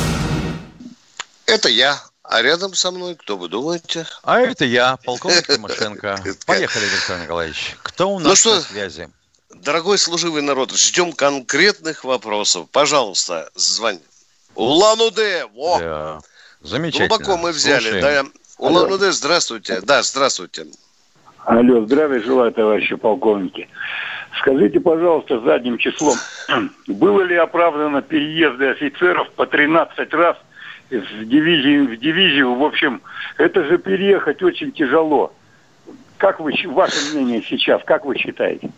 Это 1.50 1.70
я. 1.70 2.00
А 2.24 2.44
рядом 2.44 2.76
со 2.76 2.92
мной, 2.92 3.16
кто 3.16 3.38
вы 3.38 3.50
думаете? 3.50 4.06
А 4.24 4.40
это 4.40 4.64
я, 4.64 4.98
полковник 5.04 5.48
Тимошенко. 5.48 6.20
Поехали, 6.46 6.86
Виктор 6.86 7.20
Николаевич. 7.20 7.76
Кто 7.82 8.12
у 8.12 8.20
нас 8.20 8.28
ну 8.28 8.36
что, 8.36 8.56
на 8.56 8.62
связи? 8.62 9.10
Дорогой 9.56 9.98
служивый 9.98 10.44
народ, 10.44 10.72
ждем 10.72 11.12
конкретных 11.12 12.04
вопросов. 12.04 12.70
Пожалуйста, 12.72 13.50
звони. 13.56 14.02
Улан-Удэ, 14.54 15.48
во! 15.56 15.80
Да. 15.80 16.20
Замечательно. 16.62 17.10
Глубоко 17.10 17.38
мы 17.38 17.52
взяли. 17.52 18.00
Да. 18.00 18.26
Улан-Удэ, 18.60 19.12
здравствуйте. 19.12 19.82
Да, 19.82 20.04
здравствуйте. 20.04 20.68
Алло, 21.46 21.84
здравия 21.86 22.22
желаю, 22.22 22.52
товарищи 22.52 22.96
полковники. 22.96 23.68
Скажите, 24.40 24.80
пожалуйста, 24.80 25.40
задним 25.42 25.80
числом, 25.80 26.16
было 26.88 27.22
ли 27.22 27.36
оправдано 27.36 28.04
переезды 28.04 28.68
офицеров 28.70 29.32
по 29.32 29.48
13 29.48 30.14
раз 30.14 30.38
в 30.90 31.26
дивизии 31.26 31.96
в 31.96 32.00
дивизию. 32.00 32.56
В 32.56 32.64
общем, 32.64 33.02
это 33.38 33.64
же 33.64 33.78
переехать 33.78 34.42
очень 34.42 34.72
тяжело. 34.72 35.34
Как 36.18 36.40
вы, 36.40 36.54
ваше 36.66 37.14
мнение 37.14 37.44
сейчас, 37.48 37.82
как 37.86 38.06
вы 38.06 38.18
считаете? 38.18 38.70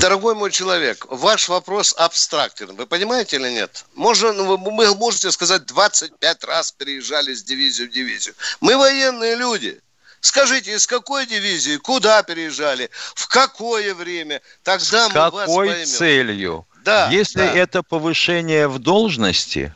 Дорогой 0.00 0.34
мой 0.34 0.52
человек, 0.52 1.04
ваш 1.10 1.48
вопрос 1.48 1.94
абстрактен. 1.98 2.74
Вы 2.76 2.86
понимаете 2.86 3.36
или 3.36 3.50
нет? 3.50 3.84
Можно, 3.94 4.32
ну, 4.32 4.56
вы 4.56 4.94
можете 4.94 5.32
сказать, 5.32 5.66
25 5.66 6.44
раз 6.44 6.72
переезжали 6.72 7.34
с 7.34 7.42
дивизии 7.42 7.84
в 7.84 7.90
дивизию. 7.90 8.34
Мы 8.60 8.76
военные 8.76 9.34
люди. 9.34 9.80
Скажите, 10.20 10.72
из 10.72 10.86
какой 10.86 11.26
дивизии, 11.26 11.76
куда 11.76 12.22
переезжали, 12.22 12.88
в 13.14 13.28
какое 13.28 13.94
время? 13.94 14.40
Тогда 14.62 15.08
с 15.08 15.08
мы 15.08 15.12
какой 15.12 15.46
вас 15.46 15.54
поймем. 15.54 15.86
целью? 15.86 16.66
Да, 16.84 17.08
Если 17.10 17.40
да. 17.40 17.52
это 17.52 17.82
повышение 17.82 18.68
в 18.68 18.78
должности, 18.78 19.74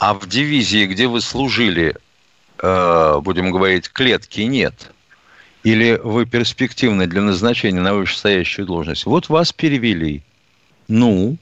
а 0.00 0.14
в 0.14 0.26
дивизии, 0.26 0.86
где 0.86 1.08
вы 1.08 1.20
служили, 1.20 1.94
э, 2.58 3.20
будем 3.20 3.52
говорить, 3.52 3.90
клетки 3.90 4.40
нет, 4.40 4.92
или 5.62 6.00
вы 6.02 6.24
перспективны 6.24 7.06
для 7.06 7.20
назначения 7.20 7.82
на 7.82 7.92
вышестоящую 7.92 8.66
должность, 8.66 9.04
вот 9.04 9.28
вас 9.28 9.52
перевели. 9.52 10.22
Ну, 10.88 11.36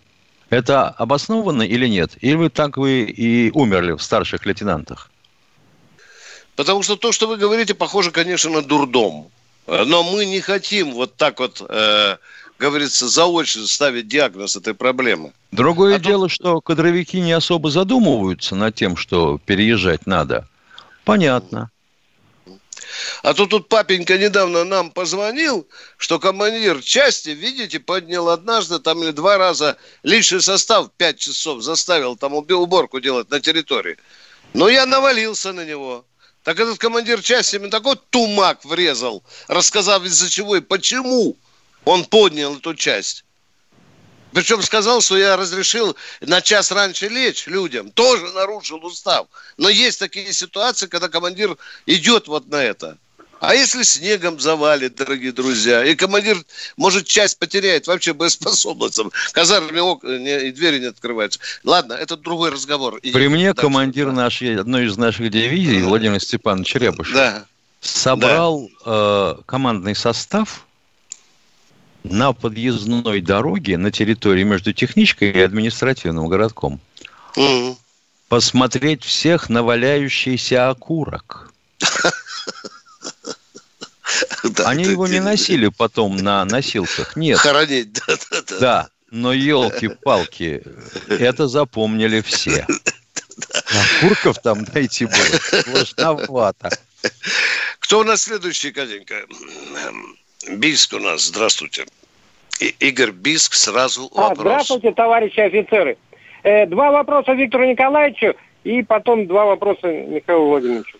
это 0.50 0.88
обоснованно 0.88 1.62
или 1.62 1.86
нет? 1.86 2.16
Или 2.20 2.34
вы 2.34 2.50
так 2.50 2.76
вы 2.76 3.02
и 3.02 3.52
умерли 3.52 3.92
в 3.92 4.02
старших 4.02 4.44
лейтенантах? 4.44 5.08
Потому 6.56 6.82
что 6.82 6.96
то, 6.96 7.12
что 7.12 7.28
вы 7.28 7.36
говорите, 7.36 7.74
похоже, 7.74 8.10
конечно, 8.10 8.50
на 8.50 8.62
дурдом. 8.62 9.30
Но 9.68 10.02
мы 10.02 10.26
не 10.26 10.40
хотим 10.40 10.94
вот 10.94 11.14
так 11.14 11.38
вот 11.38 11.62
э, 11.68 12.16
говорится, 12.58 13.08
заочно 13.08 13.66
ставить 13.66 14.08
диагноз 14.08 14.56
этой 14.56 14.74
проблемы. 14.74 15.32
Другое 15.52 15.96
а 15.96 15.98
дело, 15.98 16.24
тут... 16.26 16.32
что 16.32 16.60
кадровики 16.60 17.20
не 17.20 17.32
особо 17.32 17.70
задумываются 17.70 18.54
над 18.54 18.74
тем, 18.74 18.96
что 18.96 19.38
переезжать 19.44 20.06
надо. 20.06 20.48
Понятно. 21.04 21.70
А 23.22 23.34
то 23.34 23.46
тут 23.46 23.68
папенька 23.68 24.18
недавно 24.18 24.64
нам 24.64 24.90
позвонил, 24.90 25.68
что 25.96 26.18
командир 26.18 26.82
части, 26.82 27.30
видите, 27.30 27.78
поднял 27.78 28.28
однажды 28.28 28.78
там 28.80 29.02
или 29.02 29.12
два 29.12 29.38
раза 29.38 29.76
личный 30.02 30.40
состав 30.40 30.90
пять 30.96 31.18
часов 31.18 31.62
заставил 31.62 32.16
там 32.16 32.34
уборку 32.34 33.00
делать 33.00 33.30
на 33.30 33.40
территории. 33.40 33.96
Но 34.52 34.68
я 34.68 34.86
навалился 34.86 35.52
на 35.52 35.64
него. 35.64 36.04
Так 36.42 36.58
этот 36.58 36.78
командир 36.78 37.20
части 37.22 37.56
мне 37.56 37.68
такой 37.68 37.96
тумак 38.10 38.64
врезал, 38.64 39.22
рассказав 39.48 40.04
из-за 40.04 40.30
чего 40.30 40.56
и 40.56 40.60
почему 40.60 41.36
он 41.88 42.04
поднял 42.04 42.54
эту 42.54 42.74
часть. 42.74 43.24
Причем 44.34 44.62
сказал, 44.62 45.00
что 45.00 45.16
я 45.16 45.38
разрешил 45.38 45.96
на 46.20 46.42
час 46.42 46.70
раньше 46.70 47.08
лечь 47.08 47.46
людям. 47.46 47.90
Тоже 47.90 48.30
нарушил 48.32 48.84
устав. 48.84 49.26
Но 49.56 49.70
есть 49.70 49.98
такие 49.98 50.30
ситуации, 50.34 50.86
когда 50.86 51.08
командир 51.08 51.56
идет 51.86 52.28
вот 52.28 52.46
на 52.48 52.62
это. 52.62 52.98
А 53.40 53.54
если 53.54 53.84
снегом 53.84 54.38
завалит, 54.38 54.96
дорогие 54.96 55.32
друзья, 55.32 55.82
и 55.82 55.94
командир, 55.94 56.36
может, 56.76 57.06
часть 57.06 57.38
потеряет 57.38 57.86
вообще 57.86 58.12
боеспособность, 58.12 59.00
казарме 59.32 59.80
окна 59.80 60.10
и 60.10 60.50
двери 60.50 60.80
не 60.80 60.86
открываются. 60.86 61.40
Ладно, 61.64 61.94
это 61.94 62.16
другой 62.16 62.50
разговор. 62.50 63.00
При 63.00 63.28
мне 63.28 63.54
дальше. 63.54 63.62
командир 63.62 64.10
нашей, 64.10 64.60
одной 64.60 64.86
из 64.86 64.98
наших 64.98 65.30
дивизий, 65.30 65.80
Владимир 65.82 66.20
Степанович 66.20 66.74
Рябушев, 66.74 67.14
да. 67.14 67.44
собрал 67.80 68.68
да. 68.84 69.36
Э, 69.38 69.42
командный 69.46 69.94
состав 69.94 70.66
на 72.04 72.32
подъездной 72.32 73.20
дороге 73.20 73.76
на 73.76 73.90
территории 73.90 74.44
между 74.44 74.72
техничкой 74.72 75.30
и 75.30 75.40
административным 75.40 76.28
городком. 76.28 76.80
Угу. 77.36 77.78
Посмотреть 78.28 79.04
всех 79.04 79.48
на 79.48 79.62
валяющийся 79.62 80.70
окурок. 80.70 81.52
Они 84.64 84.84
его 84.84 85.06
не 85.06 85.20
носили 85.20 85.68
потом 85.68 86.16
на 86.16 86.44
носилках, 86.44 87.16
нет. 87.16 87.38
Хоронить, 87.38 87.92
да, 87.92 88.02
да, 88.30 88.42
да. 88.42 88.58
Да, 88.58 88.88
но 89.10 89.32
елки-палки, 89.32 90.62
это 91.08 91.48
запомнили 91.48 92.20
все. 92.20 92.66
Окурков 94.00 94.40
там 94.42 94.66
найти 94.74 95.06
было 95.06 95.62
сложновато. 95.62 96.78
Кто 97.78 98.00
у 98.00 98.04
нас 98.04 98.22
следующий, 98.22 98.72
Катенька? 98.72 99.24
Бийск 100.48 100.94
у 100.94 100.98
нас, 100.98 101.26
здравствуйте. 101.26 101.84
И, 102.60 102.74
Игорь 102.80 103.12
Биск, 103.12 103.54
сразу 103.54 104.10
а, 104.14 104.28
вопрос. 104.28 104.38
Здравствуйте, 104.38 104.92
товарищи 104.92 105.40
офицеры. 105.40 105.96
Э, 106.42 106.66
два 106.66 106.90
вопроса 106.90 107.32
Виктору 107.32 107.64
Николаевичу 107.64 108.34
и 108.64 108.82
потом 108.82 109.26
два 109.26 109.44
вопроса 109.44 109.86
Михаилу 109.86 110.48
Владимировичу. 110.48 110.98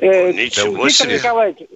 Э, 0.00 0.32
Ничего 0.32 0.86
Виктор 0.86 1.06
себе. 1.06 1.14
Николаевич... 1.16 1.68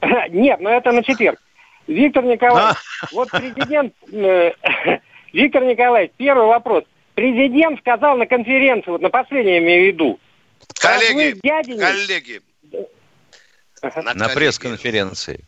Нет, 0.30 0.60
но 0.60 0.70
это 0.70 0.92
на 0.92 1.02
четверг. 1.02 1.40
Виктор 1.86 2.24
Николаевич, 2.24 2.76
а. 3.02 3.06
вот 3.12 3.30
президент... 3.30 3.94
Э, 4.12 4.52
Виктор 5.32 5.64
Николаевич, 5.64 6.12
первый 6.16 6.46
вопрос. 6.46 6.84
Президент 7.14 7.80
сказал 7.80 8.16
на 8.16 8.26
конференции, 8.26 8.90
вот 8.90 9.00
на 9.00 9.10
последней 9.10 9.58
имею 9.58 9.84
в 9.84 9.86
виду. 9.94 10.20
Коллеги, 10.74 11.38
коллеги. 11.40 12.42
На, 13.82 14.14
на 14.14 14.28
пресс-конференции. 14.28 15.44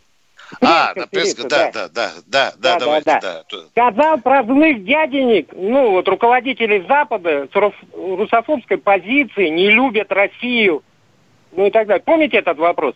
А, 0.61 0.93
на 0.95 1.07
пресс 1.07 1.35
да, 1.35 1.71
да, 1.73 1.89
да, 1.89 2.11
да, 2.27 2.53
да, 2.59 2.79
давайте, 2.79 3.19
да. 3.21 3.43
Сказал 3.71 4.19
про 4.19 4.45
злых 4.45 4.85
дяденек, 4.85 5.51
ну, 5.53 5.91
вот 5.91 6.09
руководители 6.09 6.85
Запада 6.89 7.49
с 7.53 7.73
русофобской 7.95 8.79
позиции 8.79 9.49
не 9.49 9.71
любят 9.71 10.13
Россию, 10.13 10.83
ну 11.53 11.67
и 11.67 11.71
так 11.71 11.87
далее. 11.89 12.03
Помните 12.05 12.39
этот 12.39 12.59
вопрос? 12.59 12.95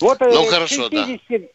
Вот, 0.00 0.20
э, 0.20 0.30
ну, 0.32 0.44
хорошо, 0.44 0.88
60... 0.88 0.90
да. 0.90 1.46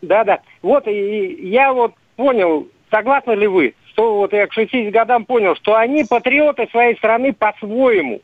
Да, 0.00 0.24
да. 0.24 0.40
Вот, 0.62 0.86
и 0.86 1.48
я 1.48 1.72
вот 1.72 1.92
понял, 2.16 2.68
согласны 2.90 3.32
ли 3.32 3.46
вы, 3.46 3.74
что 3.92 4.16
вот 4.16 4.32
я 4.32 4.46
к 4.46 4.52
60 4.52 4.92
годам 4.92 5.24
понял, 5.24 5.56
что 5.56 5.74
они 5.74 6.04
патриоты 6.04 6.68
своей 6.70 6.96
страны 6.96 7.32
по-своему. 7.32 8.22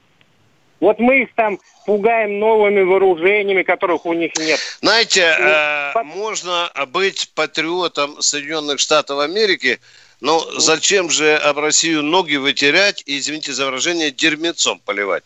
Вот 0.81 0.99
мы 0.99 1.23
их 1.23 1.35
там 1.35 1.59
пугаем 1.87 2.39
новыми 2.39 2.83
вооружениями, 2.83 3.63
которых 3.63 4.07
у 4.07 4.13
них 4.13 4.33
нет. 4.37 4.61
Знаете, 4.81 5.35
э, 5.39 5.93
Под... 5.95 6.05
можно 6.05 6.71
быть 6.89 7.31
патриотом 7.35 8.21
Соединенных 8.21 8.81
Штатов 8.81 9.21
Америки, 9.21 9.81
но 10.21 10.41
зачем 10.59 11.11
же 11.11 11.37
об 11.37 11.59
Россию 11.59 12.03
ноги 12.03 12.37
вытерять 12.37 13.03
и, 13.07 13.19
извините 13.19 13.53
за 13.53 13.67
выражение, 13.67 14.11
дерьмецом 14.11 14.81
поливать? 14.81 15.25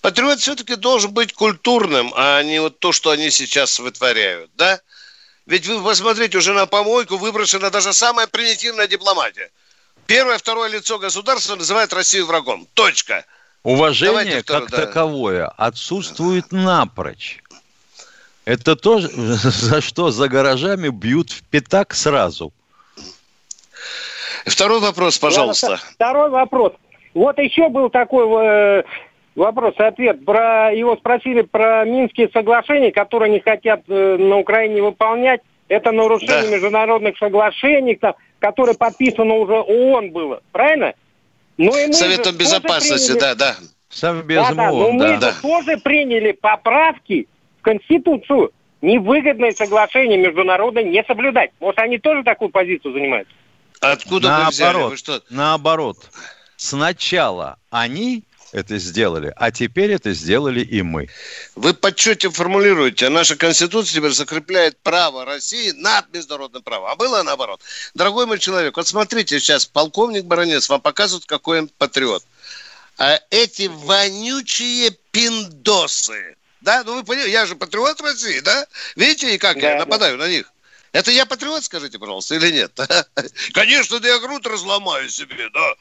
Патриот 0.00 0.40
все-таки 0.40 0.76
должен 0.76 1.12
быть 1.12 1.32
культурным, 1.32 2.12
а 2.14 2.42
не 2.42 2.60
вот 2.60 2.78
то, 2.78 2.92
что 2.92 3.10
они 3.10 3.30
сейчас 3.30 3.78
вытворяют, 3.78 4.50
да? 4.54 4.80
Ведь 5.46 5.66
вы 5.66 5.82
посмотрите, 5.82 6.38
уже 6.38 6.52
на 6.52 6.66
помойку 6.66 7.16
выброшена 7.16 7.70
даже 7.70 7.92
самая 7.92 8.26
примитивная 8.26 8.86
дипломатия. 8.86 9.50
Первое, 10.06 10.38
второе 10.38 10.68
лицо 10.68 10.98
государства 10.98 11.56
называет 11.56 11.92
Россию 11.92 12.26
врагом. 12.26 12.66
Точка. 12.74 13.24
Уважение 13.62 14.42
как 14.42 14.70
да. 14.70 14.86
таковое 14.86 15.46
отсутствует 15.46 16.52
напрочь. 16.52 17.42
Это 18.44 18.76
то, 18.76 19.00
за 19.00 19.80
что 19.80 20.10
за 20.10 20.28
гаражами 20.28 20.88
бьют 20.88 21.30
в 21.30 21.42
пятак 21.44 21.94
сразу. 21.94 22.52
Второй 24.46 24.80
вопрос, 24.80 25.18
пожалуйста. 25.18 25.78
Второй 25.94 26.30
вопрос. 26.30 26.72
Вот 27.14 27.38
еще 27.38 27.68
был 27.68 27.90
такой 27.90 28.26
э, 28.28 28.82
вопрос-ответ. 29.34 30.24
Про, 30.24 30.72
его 30.72 30.96
спросили 30.96 31.42
про 31.42 31.84
Минские 31.84 32.28
соглашения, 32.32 32.92
которые 32.92 33.32
не 33.32 33.40
хотят 33.40 33.82
э, 33.88 34.16
на 34.16 34.38
Украине 34.38 34.82
выполнять. 34.82 35.40
Это 35.68 35.90
нарушение 35.90 36.42
да. 36.42 36.50
международных 36.50 37.18
соглашений, 37.18 37.98
которые 38.38 38.76
подписано 38.76 39.34
уже 39.34 39.54
ООН 39.54 40.12
было. 40.12 40.40
Правильно? 40.52 40.94
Ну, 41.56 41.76
и 41.76 41.92
Советом 41.92 42.36
Безопасности, 42.36 43.12
приняли... 43.12 43.20
да, 43.20 43.34
да. 43.34 43.56
Совбезом 43.88 44.56
да, 44.56 44.66
да, 44.66 44.72
но 44.72 44.92
мы 44.92 45.18
да. 45.18 45.34
тоже 45.40 45.78
приняли 45.78 46.32
поправки 46.32 47.28
в 47.58 47.62
Конституцию. 47.62 48.52
Невыгодное 48.82 49.52
соглашение 49.52 50.18
международное 50.18 50.84
не 50.84 51.02
соблюдать. 51.04 51.50
Может, 51.60 51.78
они 51.78 51.98
тоже 51.98 52.22
такую 52.22 52.50
позицию 52.50 52.92
занимают? 52.92 53.26
Откуда 53.80 54.28
наоборот, 54.28 54.46
вы 54.46 54.50
взяли? 54.50 54.82
Вы 54.90 54.96
что? 54.96 55.22
Наоборот. 55.30 55.96
Сначала 56.56 57.58
они 57.70 58.24
это 58.52 58.78
сделали, 58.78 59.32
а 59.36 59.50
теперь 59.50 59.92
это 59.92 60.12
сделали 60.12 60.60
и 60.60 60.82
мы. 60.82 61.08
Вы 61.54 61.74
подчете 61.74 62.30
формулируете, 62.30 63.06
а 63.06 63.10
наша 63.10 63.36
Конституция 63.36 63.96
теперь 63.96 64.12
закрепляет 64.12 64.78
право 64.78 65.24
России 65.24 65.72
над 65.72 66.12
международным 66.12 66.62
правом. 66.62 66.90
А 66.90 66.96
было 66.96 67.22
наоборот. 67.22 67.60
Дорогой 67.94 68.26
мой 68.26 68.38
человек, 68.38 68.76
вот 68.76 68.86
смотрите, 68.86 69.40
сейчас 69.40 69.66
полковник 69.66 70.24
Баранец 70.24 70.68
вам 70.68 70.80
показывает, 70.80 71.26
какой 71.26 71.60
он 71.60 71.68
патриот. 71.78 72.24
А 72.98 73.20
эти 73.30 73.66
вонючие 73.66 74.90
пиндосы, 75.10 76.36
да, 76.60 76.82
ну 76.84 76.94
вы 76.94 77.04
понимаете, 77.04 77.32
я 77.32 77.46
же 77.46 77.56
патриот 77.56 78.00
России, 78.00 78.40
да? 78.40 78.66
Видите, 78.94 79.34
и 79.34 79.38
как 79.38 79.60
да, 79.60 79.72
я 79.72 79.78
нападаю 79.78 80.16
да. 80.16 80.24
на 80.24 80.30
них? 80.30 80.50
Это 80.92 81.10
я 81.10 81.26
патриот, 81.26 81.62
скажите, 81.64 81.98
пожалуйста, 81.98 82.36
или 82.36 82.50
нет? 82.50 82.72
Конечно, 83.52 84.00
да 84.00 84.08
я 84.08 84.18
грудь 84.18 84.46
разломаю 84.46 85.10
себе, 85.10 85.50
да. 85.52 85.74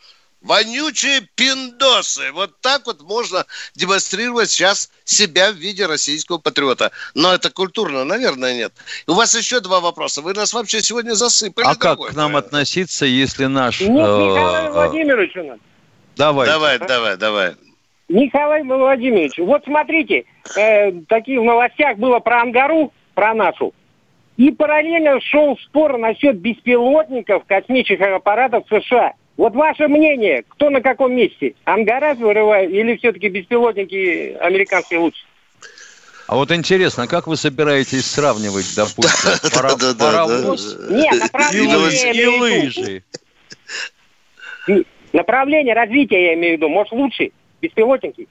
Вонючие 0.45 1.21
пиндосы. 1.35 2.31
Вот 2.31 2.51
так 2.61 2.85
вот 2.85 3.01
можно 3.01 3.45
демонстрировать 3.73 4.51
сейчас 4.51 4.91
себя 5.03 5.51
в 5.51 5.55
виде 5.55 5.87
российского 5.87 6.37
патриота. 6.37 6.91
Но 7.15 7.33
это 7.33 7.49
культурно, 7.49 8.03
наверное, 8.03 8.55
нет. 8.55 8.73
у 9.07 9.13
вас 9.13 9.35
еще 9.35 9.59
два 9.59 9.79
вопроса. 9.79 10.21
Вы 10.21 10.33
нас 10.33 10.53
вообще 10.53 10.81
сегодня 10.81 11.13
засыпали. 11.13 11.65
А 11.65 11.75
как 11.75 11.99
к 11.99 12.15
нам 12.15 12.35
относиться, 12.35 13.07
если 13.07 13.45
наш... 13.45 13.81
Нет, 13.81 13.89
Николай 13.89 14.67
э, 14.67 14.71
Владимирович 14.71 15.35
у 15.35 15.43
нас. 15.43 15.59
Давай. 16.15 16.47
Давай, 16.47 16.77
давай, 16.77 17.17
давай. 17.17 17.55
Николай 18.07 18.61
Владимирович, 18.63 19.39
вот 19.39 19.63
смотрите, 19.65 20.25
э, 20.55 20.91
такие 21.07 21.39
в 21.39 21.43
новостях 21.43 21.97
было 21.97 22.19
про 22.19 22.43
Ангару, 22.43 22.93
про 23.15 23.33
нашу. 23.33 23.73
И 24.37 24.51
параллельно 24.51 25.19
шел 25.21 25.57
спор 25.57 25.97
насчет 25.97 26.37
беспилотников, 26.37 27.45
космических 27.45 28.05
аппаратов 28.05 28.65
США. 28.69 29.13
Вот 29.37 29.53
ваше 29.53 29.87
мнение, 29.87 30.43
кто 30.47 30.69
на 30.69 30.81
каком 30.81 31.13
месте? 31.13 31.55
Ангара 31.65 32.15
вырывает 32.15 32.71
или 32.71 32.95
все-таки 32.95 33.27
беспилотники 33.27 34.33
американские 34.39 34.99
лучше? 34.99 35.25
А 36.27 36.35
вот 36.35 36.51
интересно, 36.51 37.07
как 37.07 37.27
вы 37.27 37.35
собираетесь 37.35 38.05
сравнивать, 38.05 38.73
допустим, 38.75 39.51
паровоз 39.99 40.77
и 41.53 42.25
лыжи? 42.25 43.03
Направление 45.13 45.75
развития, 45.75 46.27
я 46.27 46.33
имею 46.33 46.55
в 46.55 46.57
виду, 46.57 46.69
может 46.69 46.91
лучше, 46.93 47.31
беспилотники. 47.61 48.27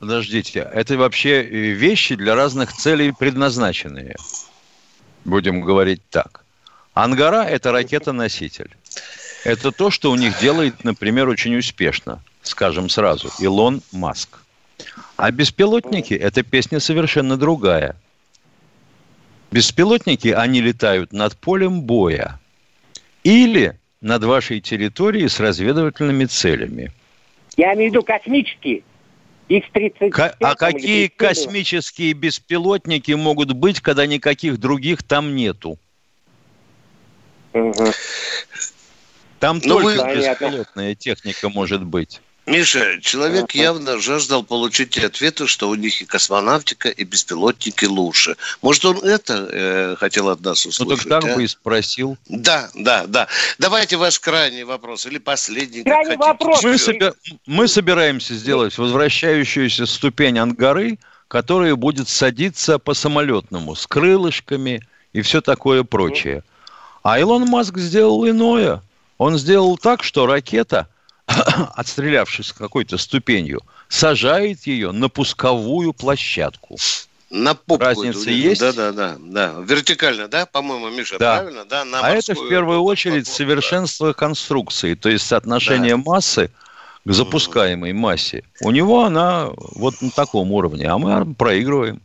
Подождите, 0.00 0.68
это 0.72 0.98
вообще 0.98 1.42
э, 1.42 1.46
вещи 1.70 2.14
для 2.14 2.34
разных 2.34 2.72
целей 2.74 3.12
предназначенные. 3.18 4.16
Будем 5.24 5.62
говорить 5.62 6.02
так. 6.10 6.44
Ангара– 6.92 7.42
это 7.48 7.72
ракета-носитель. 7.72 8.70
Это 9.44 9.72
то, 9.72 9.90
что 9.90 10.10
у 10.10 10.16
них 10.16 10.38
делает, 10.40 10.84
например, 10.84 11.28
очень 11.28 11.56
успешно, 11.56 12.22
скажем 12.42 12.88
сразу, 12.88 13.30
Илон 13.38 13.82
Маск. 13.92 14.38
А 15.16 15.30
беспилотники– 15.30 16.14
это 16.14 16.42
песня 16.42 16.80
совершенно 16.80 17.36
другая. 17.36 17.96
Беспилотники, 19.52 20.28
они 20.28 20.60
летают 20.60 21.12
над 21.12 21.36
полем 21.36 21.82
боя. 21.82 22.40
Или 23.22 23.78
над 24.00 24.24
вашей 24.24 24.60
территорией 24.60 25.28
с 25.28 25.38
разведывательными 25.38 26.24
целями. 26.24 26.90
Я 27.56 27.74
имею 27.74 27.90
в 27.90 27.94
виду 27.94 28.02
космические. 28.02 28.82
X-35. 29.48 30.10
Ка- 30.10 30.34
а 30.40 30.54
там, 30.54 30.72
какие 30.72 31.04
или 31.04 31.08
37 31.08 31.18
было. 31.18 31.28
космические 31.28 32.12
беспилотники 32.14 33.12
могут 33.12 33.52
быть, 33.52 33.80
когда 33.80 34.06
никаких 34.06 34.58
других 34.58 35.02
там 35.02 35.36
нету? 35.36 35.78
Мгм. 37.52 37.92
Там 39.44 39.60
Ну, 39.62 39.78
вы- 39.78 39.96
только 39.96 40.14
беспилотная 40.14 40.94
техника 40.94 41.50
может 41.50 41.84
быть. 41.84 42.22
Миша, 42.46 42.98
человек 43.02 43.54
явно 43.54 43.98
жаждал 43.98 44.42
получить 44.42 44.96
ответы, 44.96 45.46
что 45.46 45.68
у 45.68 45.74
них 45.74 46.00
и 46.00 46.06
космонавтика, 46.06 46.88
и 46.88 47.04
беспилотники 47.04 47.84
лучше. 47.84 48.36
Может, 48.62 48.86
он 48.86 48.98
это 49.04 49.46
э, 49.52 49.96
хотел 50.00 50.30
от 50.30 50.40
нас 50.40 50.64
Ну 50.64 50.70
услышать? 50.70 51.08
так 51.10 51.22
так 51.24 51.32
а? 51.32 51.34
бы 51.36 51.44
и 51.44 51.46
спросил. 51.46 52.16
Да, 52.26 52.70
да, 52.74 53.04
да. 53.06 53.28
Давайте 53.58 53.96
ваш 53.98 54.18
крайний 54.18 54.64
вопрос 54.64 55.04
или 55.04 55.18
последний. 55.18 55.82
как 55.82 55.92
Крайний 55.92 56.16
хотите. 56.16 56.26
вопрос. 56.26 56.62
Мы, 56.62 56.74
собя- 56.76 57.14
мы 57.44 57.68
собираемся 57.68 58.34
сделать 58.34 58.78
возвращающуюся 58.78 59.84
ступень 59.84 60.38
ангары, 60.38 60.98
которая 61.28 61.76
будет 61.76 62.08
садиться 62.08 62.78
по 62.78 62.94
самолетному, 62.94 63.74
с 63.74 63.86
крылышками 63.86 64.80
и 65.12 65.20
все 65.20 65.42
такое 65.42 65.82
прочее. 65.82 66.42
А 67.02 67.18
Илон 67.18 67.42
Маск 67.44 67.76
сделал 67.76 68.26
иное. 68.26 68.80
Он 69.18 69.38
сделал 69.38 69.76
так, 69.78 70.02
что 70.02 70.26
ракета, 70.26 70.88
отстрелявшись 71.74 72.52
какой-то 72.52 72.98
ступенью, 72.98 73.62
сажает 73.88 74.66
ее 74.66 74.92
на 74.92 75.08
пусковую 75.08 75.92
площадку. 75.92 76.76
На 77.30 77.54
попку. 77.54 77.84
Разница 77.84 78.20
эту, 78.20 78.30
есть? 78.30 78.60
Да, 78.60 78.72
да, 78.72 78.92
да, 78.92 79.16
да. 79.18 79.54
Вертикально, 79.64 80.28
да, 80.28 80.46
по-моему, 80.46 80.90
Миша, 80.90 81.18
Да. 81.18 81.38
правильно? 81.38 81.64
Да, 81.64 81.84
на 81.84 82.00
а 82.00 82.10
это 82.10 82.34
в 82.34 82.48
первую 82.48 82.82
очередь 82.82 83.26
совершенство 83.26 84.12
конструкции, 84.12 84.94
то 84.94 85.08
есть 85.08 85.26
соотношение 85.26 85.96
массы 85.96 86.50
к 87.04 87.12
запускаемой 87.12 87.92
массе. 87.92 88.44
У 88.60 88.70
него 88.70 89.04
она 89.04 89.48
вот 89.56 90.00
на 90.00 90.10
таком 90.10 90.52
уровне, 90.52 90.86
а 90.86 90.96
мы 90.98 91.34
проигрываем. 91.34 91.96
да. 91.96 92.00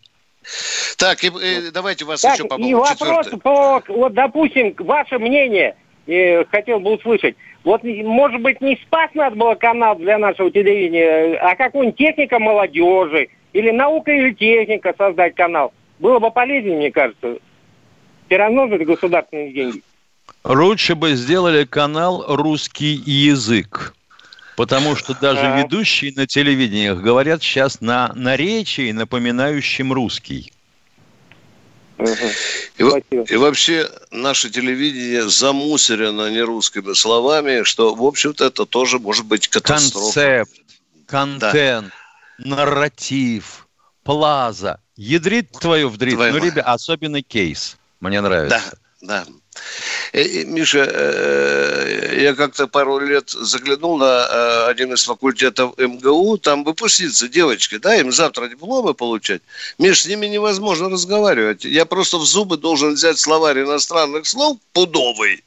Так, 0.97 1.23
и, 1.23 1.27
э, 1.27 1.71
давайте 1.71 2.05
вас 2.05 2.21
Так, 2.21 2.35
еще, 2.35 2.45
и 2.45 2.47
по-моему, 2.47 2.79
вопрос 2.79 3.25
четвертый. 3.27 3.39
по, 3.39 3.83
вот, 3.87 4.13
допустим, 4.13 4.73
ваше 4.79 5.19
мнение, 5.19 5.75
э, 6.09 6.45
хотел 6.45 6.79
бы 6.79 6.93
услышать. 6.93 7.35
Вот, 7.63 7.83
может 7.83 8.41
быть, 8.41 8.61
не 8.61 8.77
спас 8.77 9.09
надо 9.13 9.35
было 9.35 9.55
канал 9.55 9.95
для 9.95 10.17
нашего 10.17 10.49
телевидения, 10.49 11.37
а 11.37 11.55
какую-нибудь 11.55 11.97
техника 11.97 12.39
молодежи 12.39 13.29
или 13.53 13.71
наука 13.71 14.11
или 14.11 14.33
техника 14.33 14.93
создать 14.97 15.35
канал. 15.35 15.73
Было 15.99 16.19
бы 16.19 16.31
полезнее, 16.31 16.77
мне 16.77 16.91
кажется. 16.91 17.37
Все 18.27 18.37
равно 18.37 18.67
же 18.67 18.75
это 18.75 18.85
государственные 18.85 19.51
деньги. 19.51 19.81
Лучше 20.43 20.95
бы 20.95 21.11
сделали 21.15 21.65
канал 21.65 22.23
«Русский 22.27 23.01
язык». 23.05 23.93
Потому 24.55 24.95
что 24.95 25.19
даже 25.19 25.41
А. 25.41 25.61
ведущие 25.61 26.13
на 26.15 26.27
телевидениях 26.27 27.01
говорят 27.01 27.41
сейчас 27.41 27.79
на 27.81 28.11
наречии, 28.13 28.91
напоминающем 28.91 29.93
русский. 29.93 30.51
И, 31.99 32.83
Спасибо. 32.83 33.23
и 33.27 33.35
вообще 33.35 33.89
наше 34.11 34.49
телевидение 34.49 35.29
замусорено 35.29 36.29
нерусскими 36.31 36.93
словами, 36.93 37.63
что, 37.63 37.93
в 37.93 38.03
общем-то, 38.03 38.45
это 38.45 38.65
тоже 38.65 38.99
может 38.99 39.25
быть 39.25 39.47
катастрофа. 39.49 40.45
Концепт, 40.45 40.61
контент, 41.07 41.93
нарратив, 42.37 43.67
плаза. 44.03 44.79
Ядрит 44.95 45.51
твою 45.51 45.89
вдрит. 45.89 46.15
Твою 46.15 46.33
Ну, 46.33 46.45
ребят, 46.45 46.65
особенно 46.67 47.21
кейс. 47.21 47.77
Мне 47.99 48.21
Да, 48.21 48.29
нравится. 48.29 48.77
да. 49.01 49.25
Э, 49.27 49.31
Миша, 50.13 50.87
э, 50.89 52.19
я 52.21 52.33
как-то 52.35 52.67
пару 52.67 52.99
лет 52.99 53.29
заглянул 53.29 53.97
на 53.97 54.27
э, 54.29 54.65
один 54.69 54.93
из 54.93 55.03
факультетов 55.03 55.77
МГУ, 55.77 56.37
там 56.37 56.63
выпускницы, 56.63 57.27
девочки, 57.27 57.77
да, 57.77 57.95
им 57.95 58.11
завтра 58.11 58.47
дипломы 58.47 58.93
получать. 58.93 59.41
Миш, 59.77 60.01
с 60.01 60.05
ними 60.05 60.25
невозможно 60.27 60.89
разговаривать. 60.89 61.65
Я 61.65 61.85
просто 61.85 62.17
в 62.17 62.25
зубы 62.25 62.57
должен 62.57 62.93
взять 62.93 63.19
словарь 63.19 63.61
иностранных 63.61 64.25
слов 64.25 64.57
пудовый. 64.73 65.43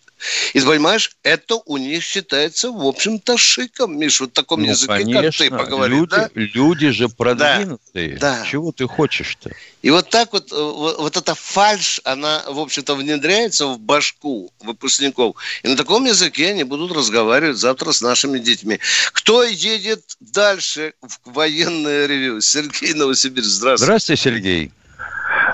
И 0.54 0.60
понимаешь, 0.60 1.16
это 1.22 1.56
у 1.66 1.76
них 1.76 2.02
считается, 2.02 2.70
в 2.70 2.86
общем-то, 2.86 3.36
шиком, 3.36 3.98
Миш, 3.98 4.20
вот 4.20 4.30
в 4.30 4.32
таком 4.32 4.62
Ну, 4.62 4.68
языке, 4.68 4.86
как 4.92 5.02
конечно, 5.04 5.44
ты 5.44 5.50
поговорил, 5.50 5.98
люди, 6.00 6.10
да? 6.10 6.28
люди 6.34 6.90
же 6.90 7.08
продвинутые. 7.08 8.16
да. 8.18 8.44
Чего 8.50 8.72
ты 8.72 8.86
хочешь-то? 8.86 9.50
И 9.82 9.90
вот 9.90 10.08
так 10.10 10.32
вот, 10.32 10.52
э, 10.52 10.54
вот, 10.54 10.98
вот 10.98 11.16
эта 11.16 11.34
фальш, 11.34 12.00
она, 12.04 12.42
в 12.46 12.58
общем-то, 12.60 12.94
внедряется 12.94 13.66
в 13.66 13.78
башку 13.80 14.52
выпускников. 14.60 15.36
И 15.62 15.68
на 15.68 15.76
таком 15.76 16.04
языке 16.04 16.50
они 16.50 16.64
будут 16.64 16.92
разговаривать 16.96 17.56
завтра 17.58 17.92
с 17.92 18.00
нашими 18.02 18.38
детьми. 18.38 18.78
Кто 19.12 19.42
едет 19.42 20.16
дальше 20.20 20.94
в 21.02 21.32
военное 21.32 22.06
ревю? 22.06 22.40
Сергей 22.40 22.94
Новосибирск, 22.94 23.48
здравствуйте. 23.50 23.84
Здравствуйте, 23.84 24.22
Сергей. 24.22 24.72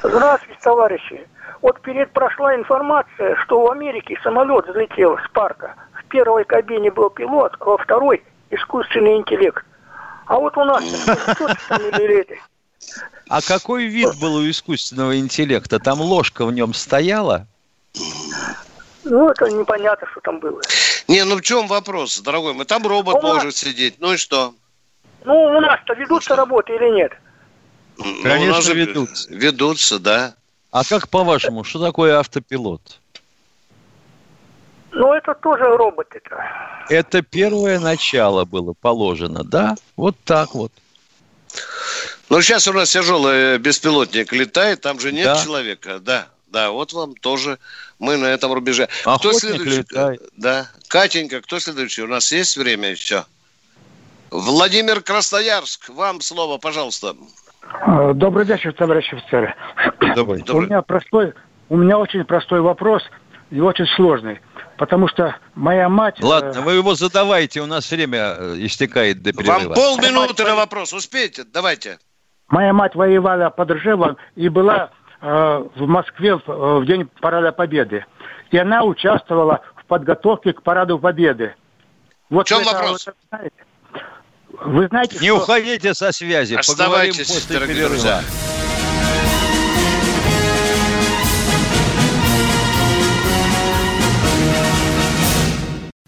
Здравствуйте, 0.02 0.58
товарищи. 0.62 1.26
Вот 1.60 1.80
перед 1.82 2.12
прошла 2.12 2.54
информация, 2.54 3.36
что 3.44 3.62
в 3.62 3.70
Америке 3.70 4.18
самолет 4.22 4.66
взлетел 4.68 5.18
с 5.18 5.30
парка. 5.32 5.74
В 5.92 6.04
первой 6.08 6.44
кабине 6.44 6.90
был 6.90 7.10
пилот, 7.10 7.56
а 7.58 7.64
во 7.64 7.78
второй 7.78 8.22
искусственный 8.50 9.16
интеллект. 9.16 9.64
А 10.26 10.36
вот 10.38 10.56
у 10.56 10.64
нас? 10.64 10.84
А 13.28 13.40
какой 13.42 13.86
вид 13.86 14.18
был 14.20 14.36
у 14.36 14.48
искусственного 14.48 15.18
интеллекта? 15.18 15.78
Там 15.78 16.00
ложка 16.00 16.46
в 16.46 16.52
нем 16.52 16.74
стояла? 16.74 17.46
Ну, 19.04 19.30
это 19.30 19.50
непонятно, 19.50 20.06
что 20.10 20.20
там 20.20 20.38
было. 20.38 20.60
Не, 21.08 21.24
ну 21.24 21.36
в 21.36 21.40
чем 21.42 21.66
вопрос, 21.66 22.20
дорогой 22.20 22.52
мой? 22.52 22.66
Там 22.66 22.86
робот 22.86 23.16
У 23.16 23.22
нас- 23.22 23.36
может 23.36 23.56
сидеть. 23.56 23.96
Ну 23.98 24.12
и 24.12 24.16
что? 24.16 24.54
Ну, 25.24 25.34
у 25.34 25.60
нас-то 25.60 25.94
ведутся 25.94 26.36
работы 26.36 26.74
или 26.74 26.90
нет? 26.90 27.12
Ну, 27.96 28.04
у 28.04 28.22
Конечно, 28.22 28.54
нас 28.54 28.64
же 28.64 28.74
ведутся. 28.74 29.34
Ведутся, 29.34 29.98
да. 29.98 30.34
А 30.70 30.84
как 30.84 31.08
по-вашему, 31.08 31.64
что 31.64 31.80
такое 31.80 32.18
автопилот? 32.18 33.00
Ну, 34.92 35.12
это 35.12 35.34
тоже 35.34 35.64
роботы-то. 35.64 36.44
Это 36.88 37.22
первое 37.22 37.78
начало 37.78 38.44
было 38.44 38.74
положено, 38.80 39.44
да? 39.44 39.76
Вот 39.96 40.16
так 40.24 40.54
вот. 40.54 40.72
Ну, 42.28 42.40
сейчас 42.42 42.68
у 42.68 42.72
нас 42.72 42.90
тяжелый 42.90 43.58
беспилотник 43.58 44.32
летает, 44.32 44.80
там 44.82 45.00
же 45.00 45.12
нет 45.12 45.24
Да. 45.24 45.42
человека, 45.44 45.98
да. 45.98 46.28
Да, 46.48 46.70
вот 46.70 46.94
вам 46.94 47.14
тоже 47.14 47.58
мы 47.98 48.16
на 48.16 48.26
этом 48.26 48.52
рубеже. 48.52 48.88
Охотник 49.04 49.64
летает. 49.64 50.22
Да. 50.36 50.70
Катенька, 50.88 51.42
кто 51.42 51.58
следующий? 51.60 52.02
У 52.02 52.06
нас 52.06 52.32
есть 52.32 52.56
время 52.56 52.90
еще? 52.90 53.26
Владимир 54.30 55.02
Красноярск, 55.02 55.90
вам 55.90 56.20
слово, 56.22 56.56
пожалуйста. 56.58 57.08
А, 57.10 57.47
Добрый 58.14 58.44
вечер, 58.44 58.72
товарищи 58.72 59.14
офицеры. 59.14 59.54
Добрый. 60.14 60.44
У 60.48 60.60
меня 60.60 60.82
простой, 60.82 61.34
у 61.68 61.76
меня 61.76 61.98
очень 61.98 62.24
простой 62.24 62.60
вопрос 62.60 63.02
и 63.50 63.60
очень 63.60 63.86
сложный, 63.96 64.40
потому 64.76 65.08
что 65.08 65.36
моя 65.54 65.88
мать. 65.88 66.22
Ладно, 66.22 66.58
э, 66.58 66.60
вы 66.60 66.72
его 66.72 66.94
задавайте, 66.94 67.60
у 67.60 67.66
нас 67.66 67.90
время 67.90 68.34
э, 68.38 68.54
истекает 68.58 69.22
до 69.22 69.32
перерыва. 69.32 69.68
Вам 69.68 69.74
полминуты 69.74 70.44
на 70.44 70.54
вопрос. 70.56 70.92
Успеете? 70.92 71.44
Давайте. 71.44 71.98
моя 72.48 72.72
мать 72.72 72.94
воевала 72.94 73.50
под 73.50 73.70
Ржевом 73.70 74.16
и 74.34 74.48
была 74.48 74.90
э, 75.20 75.64
в 75.76 75.86
Москве 75.86 76.36
в, 76.36 76.48
э, 76.48 76.78
в 76.80 76.86
день 76.86 77.08
парада 77.20 77.52
Победы, 77.52 78.04
и 78.50 78.58
она 78.58 78.84
участвовала 78.84 79.60
в 79.76 79.84
подготовке 79.86 80.52
к 80.52 80.62
параду 80.62 80.98
Победы. 80.98 81.54
Вот 82.30 82.46
В 82.46 82.48
чем 82.48 82.60
это 82.60 82.72
вопрос? 82.72 83.06
вот 83.06 83.14
знаете? 83.30 83.56
Вы 84.64 84.88
знаете, 84.88 85.18
Не 85.20 85.28
что- 85.28 85.36
уходите 85.38 85.94
со 85.94 86.12
связи, 86.12 86.56
поговорим 86.56 87.10
Оставайтесь, 87.10 87.28
после 87.30 87.54
дорогие 87.54 87.74
перерыва. 87.76 87.90
друзья. 87.94 88.22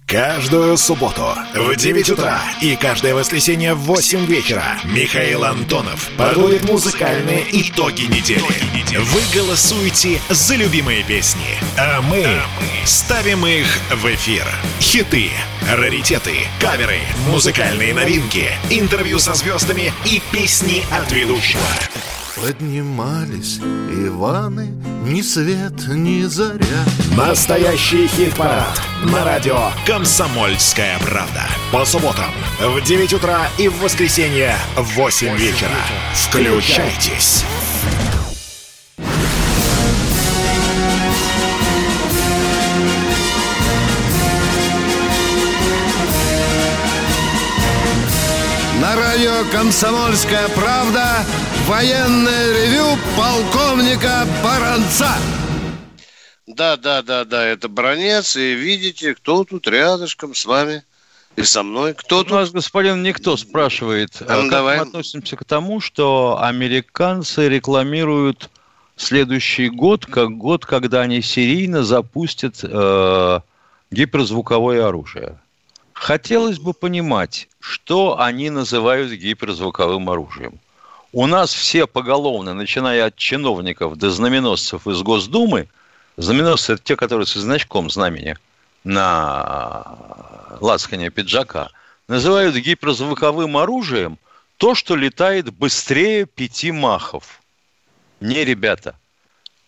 Каждую 0.06 0.76
субботу 0.76 1.22
в 1.54 1.76
9 1.76 2.10
утра 2.10 2.40
и 2.60 2.74
каждое 2.74 3.14
воскресенье 3.14 3.74
в 3.74 3.82
8 3.82 4.26
вечера 4.26 4.64
Михаил 4.84 5.44
Антонов 5.44 6.10
подводит 6.18 6.64
музыкальные 6.68 7.44
итоги 7.52 8.02
недели. 8.02 8.42
Вы 8.98 9.20
голосуете 9.32 10.20
за 10.28 10.56
любимые 10.56 11.04
песни, 11.04 11.56
а 11.78 12.02
мы 12.02 12.26
ставим 12.84 13.46
их 13.46 13.66
в 13.94 14.04
эфир. 14.12 14.44
Хиты, 14.80 15.30
раритеты, 15.68 16.46
каверы, 16.60 17.00
музыкальные 17.28 17.94
новинки, 17.94 18.50
интервью 18.70 19.18
со 19.18 19.34
звездами 19.34 19.92
и 20.04 20.22
песни 20.32 20.84
от 20.90 21.10
ведущего. 21.12 21.62
Поднимались 22.36 23.58
Иваны, 23.58 24.68
ни 25.04 25.20
свет, 25.20 25.88
ни 25.88 26.22
заря. 26.22 26.84
Настоящий 27.16 28.06
хит-парад 28.06 28.80
на 29.04 29.24
радио 29.24 29.70
«Комсомольская 29.86 30.98
правда». 31.00 31.46
По 31.70 31.84
субботам 31.84 32.30
в 32.60 32.80
9 32.80 33.12
утра 33.14 33.48
и 33.58 33.68
в 33.68 33.78
воскресенье 33.80 34.56
в 34.76 34.94
8 34.94 35.36
вечера. 35.36 35.76
Включайтесь. 36.14 37.44
«Комсомольская 49.52 50.48
правда» 50.50 51.24
военное 51.66 52.52
ревю 52.52 52.98
полковника 53.16 54.26
Баранца. 54.42 55.10
Да, 56.46 56.76
да, 56.76 57.02
да, 57.02 57.24
да, 57.24 57.46
это 57.46 57.68
Бронец. 57.68 58.36
И 58.36 58.54
видите, 58.54 59.14
кто 59.14 59.44
тут 59.44 59.66
рядышком 59.68 60.34
с 60.34 60.44
вами 60.46 60.82
и 61.36 61.42
со 61.42 61.62
мной. 61.62 61.94
Кто 61.94 62.20
У 62.20 62.24
нас, 62.24 62.50
господин 62.50 63.02
Никто 63.02 63.36
спрашивает, 63.36 64.20
а 64.20 64.36
ну, 64.36 64.42
как 64.42 64.50
давай. 64.50 64.76
мы 64.78 64.82
относимся 64.82 65.36
к 65.36 65.44
тому, 65.44 65.80
что 65.80 66.38
американцы 66.40 67.48
рекламируют 67.48 68.50
следующий 68.96 69.68
год 69.68 70.06
как 70.06 70.30
год, 70.36 70.66
когда 70.66 71.02
они 71.02 71.22
серийно 71.22 71.84
запустят 71.84 72.60
э, 72.62 73.40
гиперзвуковое 73.90 74.86
оружие. 74.86 75.38
Хотелось 75.92 76.58
бы 76.58 76.72
понимать, 76.72 77.48
что 77.60 78.18
они 78.18 78.50
называют 78.50 79.12
гиперзвуковым 79.12 80.10
оружием. 80.10 80.58
У 81.12 81.26
нас 81.26 81.52
все 81.52 81.86
поголовно, 81.86 82.54
начиная 82.54 83.06
от 83.06 83.16
чиновников 83.16 83.96
до 83.96 84.10
знаменосцев 84.10 84.86
из 84.86 85.02
Госдумы, 85.02 85.68
знаменосцы– 86.16 86.72
это 86.74 86.82
те, 86.82 86.96
которые 86.96 87.26
со 87.26 87.40
значком 87.40 87.90
знамени 87.90 88.36
на 88.82 89.96
лацкане 90.60 91.10
пиджака, 91.10 91.70
называют 92.08 92.56
гиперзвуковым 92.56 93.56
оружием 93.56 94.18
то, 94.56 94.74
что 94.74 94.96
летает 94.96 95.52
быстрее 95.52 96.26
пяти 96.26 96.72
махов. 96.72 97.40
Не, 98.20 98.44
ребята, 98.44 98.94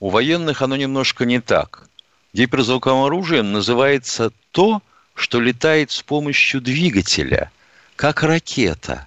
у 0.01 0.11
военных 0.11 0.63
оно 0.63 0.77
немножко 0.77 1.25
не 1.25 1.41
так. 1.41 1.89
Гиперзвуковым 2.33 3.05
оружием 3.05 3.53
называется 3.53 4.33
то, 4.51 4.81
что 5.15 5.41
летает 5.41 5.91
с 5.91 6.03
помощью 6.03 6.61
двигателя, 6.61 7.51
как 7.97 8.23
ракета. 8.23 9.07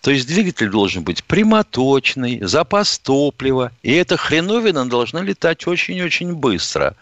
То 0.00 0.10
есть 0.10 0.26
двигатель 0.26 0.70
должен 0.70 1.02
быть 1.02 1.24
прямоточный, 1.24 2.40
запас 2.42 2.98
топлива, 2.98 3.70
и 3.82 3.92
эта 3.92 4.16
хреновина 4.16 4.88
должна 4.88 5.20
летать 5.20 5.66
очень-очень 5.66 6.34
быстро. 6.34 6.96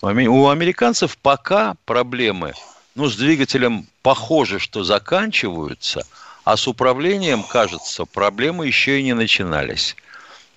У 0.00 0.06
аме- 0.06 0.28
У 0.28 0.48
американцев 0.48 1.18
пока 1.18 1.74
проблемы, 1.86 2.52
ну, 2.94 3.08
с 3.08 3.16
двигателем 3.16 3.86
похоже, 4.02 4.60
что 4.60 4.84
заканчиваются, 4.84 6.06
а 6.44 6.56
с 6.56 6.68
управлением, 6.68 7.42
кажется, 7.42 8.04
проблемы 8.04 8.66
еще 8.66 9.00
и 9.00 9.02
не 9.02 9.14
начинались. 9.14 9.96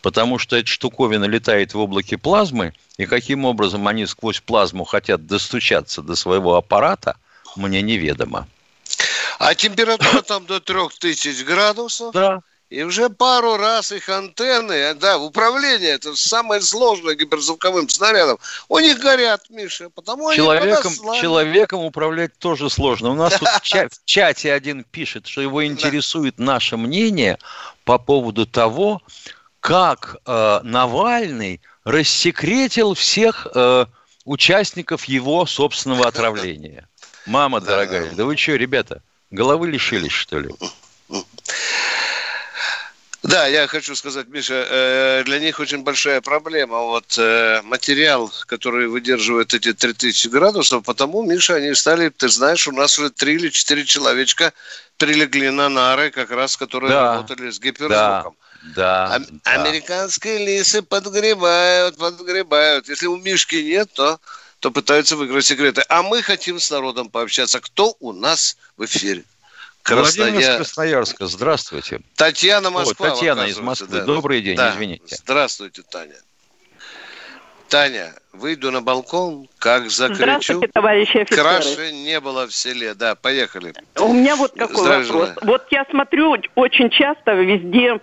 Потому 0.01 0.37
что 0.37 0.55
эта 0.55 0.67
штуковина 0.67 1.25
летает 1.25 1.73
в 1.73 1.79
облаке 1.79 2.17
плазмы, 2.17 2.73
и 2.97 3.05
каким 3.05 3.45
образом 3.45 3.87
они 3.87 4.05
сквозь 4.05 4.41
плазму 4.41 4.83
хотят 4.83 5.25
достучаться 5.25 6.01
до 6.01 6.15
своего 6.15 6.55
аппарата, 6.55 7.15
мне 7.55 7.81
неведомо. 7.81 8.47
А 9.39 9.55
температура 9.55 10.21
там 10.21 10.45
до 10.45 10.59
3000 10.59 11.43
градусов. 11.43 12.13
Да. 12.13 12.41
И 12.73 12.81
уже 12.81 13.09
пару 13.09 13.55
раз 13.57 13.91
их 13.91 14.09
антенны, 14.09 14.95
да, 14.95 15.19
управление, 15.19 15.91
это 15.91 16.15
самое 16.15 16.59
сложное 16.59 17.13
гиперзвуковым 17.13 17.87
снарядом, 17.87 18.39
у 18.67 18.79
них 18.79 18.97
горят, 18.97 19.47
Миша, 19.51 19.91
потому 19.91 20.29
они 20.29 20.37
Человеком, 20.37 20.91
подослали. 20.91 21.21
человеком 21.21 21.81
управлять 21.81 22.35
тоже 22.39 22.71
сложно. 22.71 23.11
У 23.11 23.13
нас 23.13 23.37
тут 23.37 23.47
в 23.61 24.05
чате 24.05 24.51
один 24.51 24.83
пишет, 24.85 25.27
что 25.27 25.41
его 25.41 25.63
интересует 25.63 26.39
наше 26.39 26.75
мнение 26.75 27.37
по 27.85 27.99
поводу 27.99 28.47
того, 28.47 29.03
как 29.59 30.17
э, 30.25 30.59
Навальный 30.63 31.61
рассекретил 31.83 32.95
всех 32.95 33.45
э, 33.53 33.85
участников 34.25 35.05
его 35.05 35.45
собственного 35.45 36.07
отравления. 36.07 36.89
Мама 37.27 37.61
дорогая, 37.61 38.09
да 38.15 38.25
вы 38.25 38.35
что, 38.35 38.55
ребята, 38.55 39.03
головы 39.33 39.67
лишились, 39.71 40.11
что 40.11 40.39
ли? 40.39 40.49
Да, 43.23 43.47
я 43.47 43.67
хочу 43.67 43.95
сказать, 43.95 44.27
Миша, 44.27 44.67
э, 44.69 45.23
для 45.23 45.39
них 45.39 45.61
очень 45.61 45.81
большая 45.83 46.19
проблема. 46.19 46.79
Вот 46.79 47.15
э, 47.17 47.61
материал, 47.63 48.29
который 48.47 48.87
выдерживает 48.87 49.53
эти 49.53 49.71
3000 49.73 50.27
градусов, 50.27 50.83
потому, 50.83 51.23
Миша, 51.23 51.55
они 51.55 51.73
стали, 51.73 52.09
ты 52.09 52.27
знаешь, 52.27 52.67
у 52.67 52.73
нас 52.73 52.99
уже 52.99 53.11
три 53.11 53.35
или 53.35 53.47
четыре 53.49 53.85
человечка 53.85 54.51
прилегли 54.97 55.51
на 55.51 55.69
нары, 55.69 56.11
как 56.11 56.31
раз, 56.31 56.57
которые 56.57 56.89
Да. 56.91 57.15
работали 57.15 57.49
с 57.49 57.61
гиперзвуком. 57.61 58.35
Да, 58.75 59.15
Ам- 59.15 59.41
Американские 59.45 60.45
лисы 60.45 60.81
подгребают, 60.81 61.97
подгребают. 61.97 62.89
Если 62.89 63.07
у 63.07 63.15
Мишки 63.15 63.55
нет, 63.55 63.89
то, 63.93 64.19
то 64.63 64.71
пытаются 64.71 65.17
выиграть 65.17 65.43
секреты. 65.43 65.83
А 65.89 66.03
мы 66.03 66.21
хотим 66.21 66.57
с 66.57 66.71
народом 66.71 67.09
пообщаться. 67.09 67.59
Кто 67.59 67.97
у 67.99 68.13
нас 68.13 68.57
в 68.77 68.85
эфире? 68.85 69.25
Владимир 69.85 70.39
из 70.39 70.45
Красноя... 70.45 70.57
Красноярска, 70.57 71.27
здравствуйте. 71.27 71.99
Татьяна 72.15 72.69
О, 72.69 72.71
Москва. 72.71 73.09
Татьяна 73.09 73.41
из 73.41 73.59
Москвы. 73.59 73.89
да. 73.89 74.05
Добрый 74.05 74.41
день, 74.41 74.55
Да. 74.55 74.71
извините. 74.71 75.17
Здравствуйте, 75.17 75.81
Таня. 75.91 76.15
Таня, 77.67 78.13
выйду 78.31 78.71
на 78.71 78.81
балкон, 78.81 79.49
как 79.57 79.91
закричу. 79.91 80.15
Здравствуйте, 80.23 80.67
товарищи 80.69 81.17
офицеры. 81.17 81.41
Краше 81.41 81.91
не 81.91 82.21
было 82.21 82.47
в 82.47 82.53
селе. 82.55 82.93
Да, 82.93 83.15
поехали. 83.15 83.73
У 83.99 84.13
меня 84.13 84.37
вот 84.37 84.53
какой 84.53 84.77
Здравия 84.77 85.05
вопрос. 85.07 85.27
желаю. 85.27 85.37
Вот 85.41 85.65
я 85.71 85.85
смотрю, 85.91 86.37
очень 86.55 86.89
часто 86.89 87.33
везде 87.33 87.99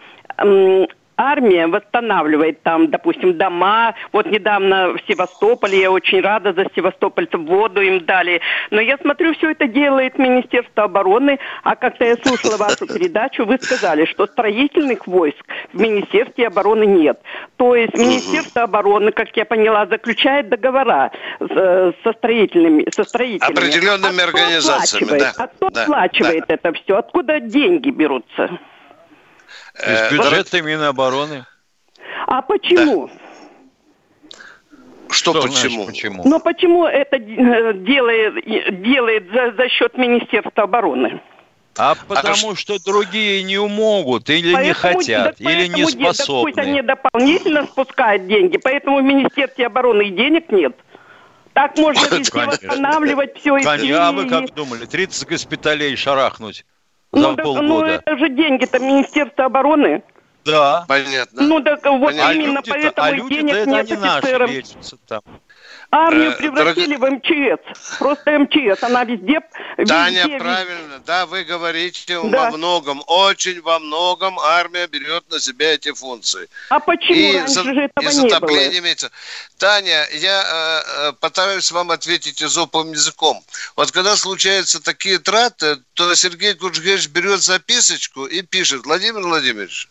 армия 1.20 1.66
восстанавливает 1.66 2.62
там, 2.62 2.90
допустим, 2.90 3.36
дома. 3.36 3.94
Вот 4.12 4.26
недавно 4.26 4.94
в 4.94 5.00
Севастополе, 5.06 5.80
я 5.80 5.90
очень 5.90 6.20
рада 6.22 6.52
за 6.52 6.64
севастопольцев, 6.74 7.40
воду 7.40 7.82
им 7.82 8.04
дали. 8.06 8.40
Но 8.70 8.80
я 8.80 8.96
смотрю, 8.96 9.34
все 9.34 9.50
это 9.50 9.66
делает 9.66 10.18
Министерство 10.18 10.84
обороны, 10.84 11.38
а 11.62 11.76
как-то 11.76 12.04
я 12.04 12.16
слушала 12.16 12.56
вашу 12.56 12.86
передачу, 12.86 13.44
вы 13.44 13.58
сказали, 13.60 14.06
что 14.06 14.26
строительных 14.26 15.06
войск 15.06 15.44
в 15.72 15.80
Министерстве 15.80 16.46
обороны 16.46 16.84
нет. 16.86 17.20
То 17.56 17.76
есть 17.76 17.94
Министерство 17.94 18.62
обороны, 18.62 19.12
как 19.12 19.36
я 19.36 19.44
поняла, 19.44 19.86
заключает 19.86 20.48
договора 20.48 21.10
э, 21.40 21.92
со 22.02 22.12
строительными, 22.12 22.86
со 22.90 23.04
строителями. 23.04 23.52
Определенными 23.52 24.20
А 24.20 24.24
организациями, 24.24 25.18
да. 25.18 25.32
А 25.36 25.46
кто 25.48 25.70
Да, 25.70 25.82
оплачивает 25.82 26.44
это 26.48 26.72
все? 26.72 26.96
Откуда 26.96 27.40
деньги 27.40 27.90
берутся? 27.90 28.58
Э, 29.74 30.06
Из 30.08 30.12
бюджета 30.12 30.62
Минобороны. 30.62 31.46
А 32.26 32.42
почему? 32.42 33.10
Что, 35.10 35.32
значит 35.40 35.62
почему? 35.62 35.86
почему? 35.86 36.22
Но 36.28 36.38
почему 36.38 36.86
это 36.86 37.16
э, 37.16 37.74
делает, 37.74 38.82
делает 38.82 39.30
за, 39.32 39.52
за 39.56 39.68
счет 39.68 39.96
Министерства 39.98 40.64
обороны? 40.64 41.20
А 41.76 41.94
потому 42.06 42.54
что 42.56 42.78
другие 42.84 43.42
не 43.42 43.60
могут, 43.60 44.28
или 44.28 44.48
не 44.48 44.54
Поэтому- 44.54 44.74
хотят, 44.98 45.36
так 45.36 45.40
или 45.40 45.66
не 45.68 45.84
де- 45.84 45.84
так 45.84 45.98
Пусть 46.08 46.14
способны. 46.24 46.52
они 46.60 46.82
дополнительно 46.82 47.64
спускают 47.66 48.26
деньги, 48.26 48.56
поэтому 48.58 48.98
в 48.98 49.02
Министерстве 49.02 49.66
обороны 49.66 50.02
и 50.08 50.10
денег 50.10 50.50
нет. 50.50 50.76
Так 51.54 51.76
можно 51.78 52.06
везде 52.16 52.44
восстанавливать 52.46 53.36
все 53.38 53.56
и 53.56 53.62
Конечно. 53.62 54.08
А 54.08 54.12
вы 54.12 54.28
как 54.28 54.54
думали, 54.54 54.84
30 54.84 55.28
госпиталей 55.28 55.96
шарахнуть 55.96 56.64
за 57.12 57.20
ну, 57.20 57.36
так, 57.36 57.44
ну, 57.46 57.54
полгода? 57.54 57.86
это 57.86 58.16
же 58.16 58.28
деньги-то 58.28 58.78
Министерства 58.78 59.46
обороны. 59.46 60.02
Да. 60.44 60.84
Понятно. 60.88 61.42
Ну 61.42 61.60
так 61.60 61.84
вот 61.84 62.14
А 62.18 62.32
именно 62.32 62.58
люди-то- 62.58 62.70
поэтому 62.70 63.06
а 63.06 63.10
и 63.10 63.16
люди-то 63.16 63.40
денег 63.42 63.54
это 63.54 63.70
нет 63.70 64.00
наши 64.00 64.18
офицерам. 64.18 64.50
лечатся 64.50 64.96
там. 65.06 65.20
Армию 65.92 66.30
Э, 66.30 66.36
превратили 66.36 66.96
в 66.96 67.04
МЧС. 67.10 67.98
Просто 67.98 68.38
МЧС. 68.38 68.82
Она 68.82 69.04
везде... 69.04 69.40
Таня, 69.88 70.22
везде, 70.24 70.38
правильно, 70.38 70.98
да, 71.04 71.26
вы 71.26 71.42
говорите 71.42 72.20
Да. 72.24 72.50
во 72.50 72.56
многом, 72.56 73.02
очень 73.06 73.60
во 73.60 73.78
многом 73.80 74.38
армия 74.38 74.86
берет 74.86 75.28
на 75.30 75.40
себя 75.40 75.74
эти 75.74 75.92
функции. 75.92 76.48
А 76.68 76.78
почему 76.78 77.18
и 77.18 77.36
раньше 77.38 77.54
за- 77.54 77.62
же 77.64 77.80
этого 77.80 78.08
и 78.08 78.14
не 78.16 78.38
было? 78.40 78.78
имеется. 78.78 79.10
Таня, 79.58 80.08
я 80.12 80.42
э, 80.44 81.08
э, 81.08 81.12
постараюсь 81.18 81.72
вам 81.72 81.90
ответить 81.90 82.40
изоповым 82.42 82.92
языком. 82.92 83.42
Вот 83.74 83.90
когда 83.90 84.16
случаются 84.16 84.80
такие 84.80 85.18
траты, 85.18 85.78
то 85.94 86.14
Сергей 86.14 86.54
Куджгевич 86.54 87.08
берет 87.08 87.42
записочку 87.42 88.26
и 88.26 88.42
пишет, 88.42 88.84
Владимир 88.84 89.22
Владимирович, 89.22 89.88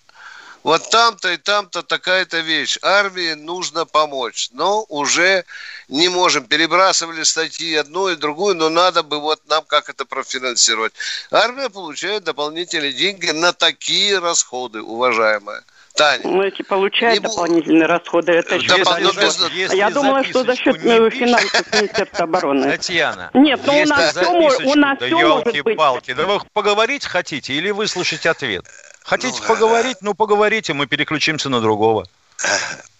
вот 0.63 0.89
там-то 0.89 1.31
и 1.31 1.37
там-то 1.37 1.83
такая-то 1.83 2.39
вещь. 2.39 2.77
Армии 2.81 3.33
нужно 3.33 3.85
помочь. 3.85 4.49
Но 4.51 4.83
уже 4.89 5.45
не 5.89 6.07
можем. 6.09 6.45
Перебрасывали 6.45 7.23
статьи 7.23 7.75
одну 7.75 8.09
и 8.09 8.15
другую, 8.15 8.55
но 8.55 8.69
надо 8.69 9.03
бы 9.03 9.19
вот 9.19 9.41
нам 9.49 9.63
как 9.67 9.89
это 9.89 10.05
профинансировать. 10.05 10.93
Армия 11.31 11.69
получает 11.69 12.23
дополнительные 12.23 12.93
деньги 12.93 13.31
на 13.31 13.51
такие 13.53 14.19
расходы, 14.19 14.81
уважаемая. 14.81 15.63
Таня. 15.95 16.21
Ну, 16.23 16.43
эти 16.43 16.61
получают 16.61 17.21
дополнительные 17.23 17.85
расходы. 17.87 18.31
Это 18.31 18.57
Да, 18.59 18.83
за 18.85 18.99
ну, 18.99 19.11
счет- 19.11 19.21
без- 19.21 19.49
если 19.51 19.75
я 19.75 19.89
думала, 19.89 20.23
что 20.23 20.43
за 20.45 20.55
счет 20.55 20.81
не 20.83 20.91
э, 20.93 21.09
финансов 21.09 21.73
Министерства 21.73 22.23
обороны. 22.23 22.71
Татьяна, 22.71 23.31
Нет, 23.33 23.59
ну 23.65 23.73
у 23.73 23.75
если 23.75 23.89
нас 23.89 24.11
все, 24.15 24.29
у 24.31 24.75
нас 24.75 24.99
записочку, 24.99 25.05
все 25.05 25.09
да 25.09 25.27
может 25.27 25.45
быть. 25.45 25.55
елки-палки. 25.55 26.13
Да 26.13 26.25
вы 26.25 26.39
поговорить 26.53 27.05
хотите 27.05 27.53
или 27.53 27.71
выслушать 27.71 28.25
ответ? 28.27 28.65
Хотите 29.03 29.41
поговорить? 29.43 29.97
Ну, 30.01 30.13
поговорите, 30.13 30.73
мы 30.73 30.85
переключимся 30.87 31.49
на 31.49 31.59
другого. 31.59 32.05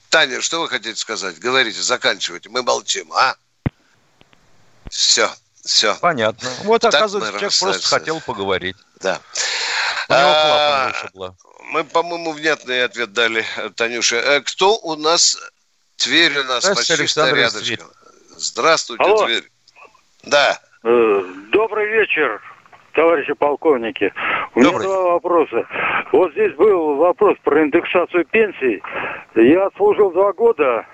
Таня, 0.10 0.42
что 0.42 0.62
вы 0.62 0.68
хотите 0.70 0.96
сказать? 0.96 1.40
Говорите, 1.40 1.82
заканчивайте. 1.82 2.50
Мы 2.50 2.64
молчим, 2.64 3.12
а? 3.14 3.36
Все, 4.90 5.30
все. 5.64 5.96
Понятно. 6.02 6.50
Вот, 6.64 6.82
Так 6.82 6.94
оказывается, 6.96 7.32
человек 7.32 7.52
просто 7.60 7.66
расстались. 7.68 7.86
хотел 7.90 8.22
поговорить. 8.22 8.76
Да. 9.02 9.20
У 10.10 10.14
него 10.14 10.24
А. 10.24 10.94
Мы, 11.72 11.84
по-моему, 11.84 12.32
внятный 12.32 12.84
ответ 12.84 13.14
дали, 13.14 13.46
Танюша. 13.76 14.16
Э, 14.16 14.42
Кто 14.42 14.78
у 14.80 14.96
нас? 14.96 15.38
Тверь 15.98 16.40
у 16.40 16.44
нас 16.46 16.64
Здравствуйте, 16.64 16.76
почти 16.76 16.94
Александр 16.94 17.36
рядышком. 17.36 17.92
Здравствуйте, 18.38 19.04
Алло. 19.04 19.26
Тверь. 19.26 19.52
Да. 20.24 20.60
Э, 20.84 21.24
Добрый 21.52 21.88
вечер, 21.92 22.42
товарищи 22.94 23.34
полковники. 23.34 24.14
У 24.56 24.60
меня 24.60 24.72
два 24.72 25.14
вопроса. 25.14 25.66
Вот 26.12 26.32
здесь 26.34 26.54
был 26.56 26.96
вопрос 26.96 27.38
про 27.44 27.64
индексацию 27.64 28.26
пенсий. 28.26 28.82
Я 29.36 29.68
отслужил 29.68 30.12
два 30.12 30.34
года. 30.34 30.86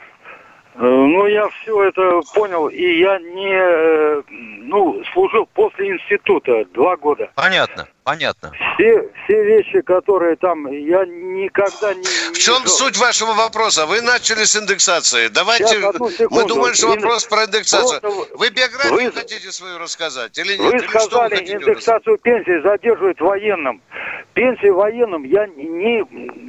Э, 0.77 0.81
Ну, 0.81 1.25
я 1.27 1.47
все 1.61 1.83
это 1.83 2.19
понял, 2.33 2.67
и 2.67 2.99
я 2.99 3.17
не, 3.19 3.53
э, 3.55 4.21
ну, 4.27 5.01
служил 5.13 5.47
после 5.53 5.89
института 5.91 6.65
два 6.73 6.97
года. 6.97 7.29
Понятно, 7.35 7.87
понятно. 8.03 8.51
Все, 8.73 9.09
все 9.23 9.43
вещи, 9.45 9.79
которые 9.81 10.35
там, 10.35 10.67
я 10.67 11.05
никогда 11.05 11.93
не... 11.93 12.03
В 12.03 12.37
чем 12.37 12.65
суть 12.65 12.97
вашего 12.97 13.33
вопроса? 13.33 13.85
Вы 13.85 14.01
начали 14.01 14.43
с 14.43 14.55
индексации. 14.57 15.29
Давайте, 15.29 15.79
мы 16.29 16.45
думали, 16.45 16.73
что 16.73 16.87
Ин- 16.87 17.01
вопрос 17.01 17.25
про 17.25 17.45
индексацию. 17.45 18.01
Просто 18.01 18.35
Вы 18.37 18.49
биографию 18.49 19.11
вы- 19.11 19.11
хотите 19.13 19.51
свою 19.51 19.77
рассказать 19.77 20.37
или 20.37 20.57
нет? 20.57 20.59
Вы 20.59 20.69
Или 20.71 20.87
вы 20.87 20.87
сказали, 20.89 21.35
хотите 21.35 21.53
индексацию 21.53 22.17
пенсии 22.17 22.61
задерживают 22.61 23.21
военным. 23.21 23.81
Пенсии 24.33 24.67
военным 24.69 25.23
я 25.23 25.47
ни, 25.47 26.03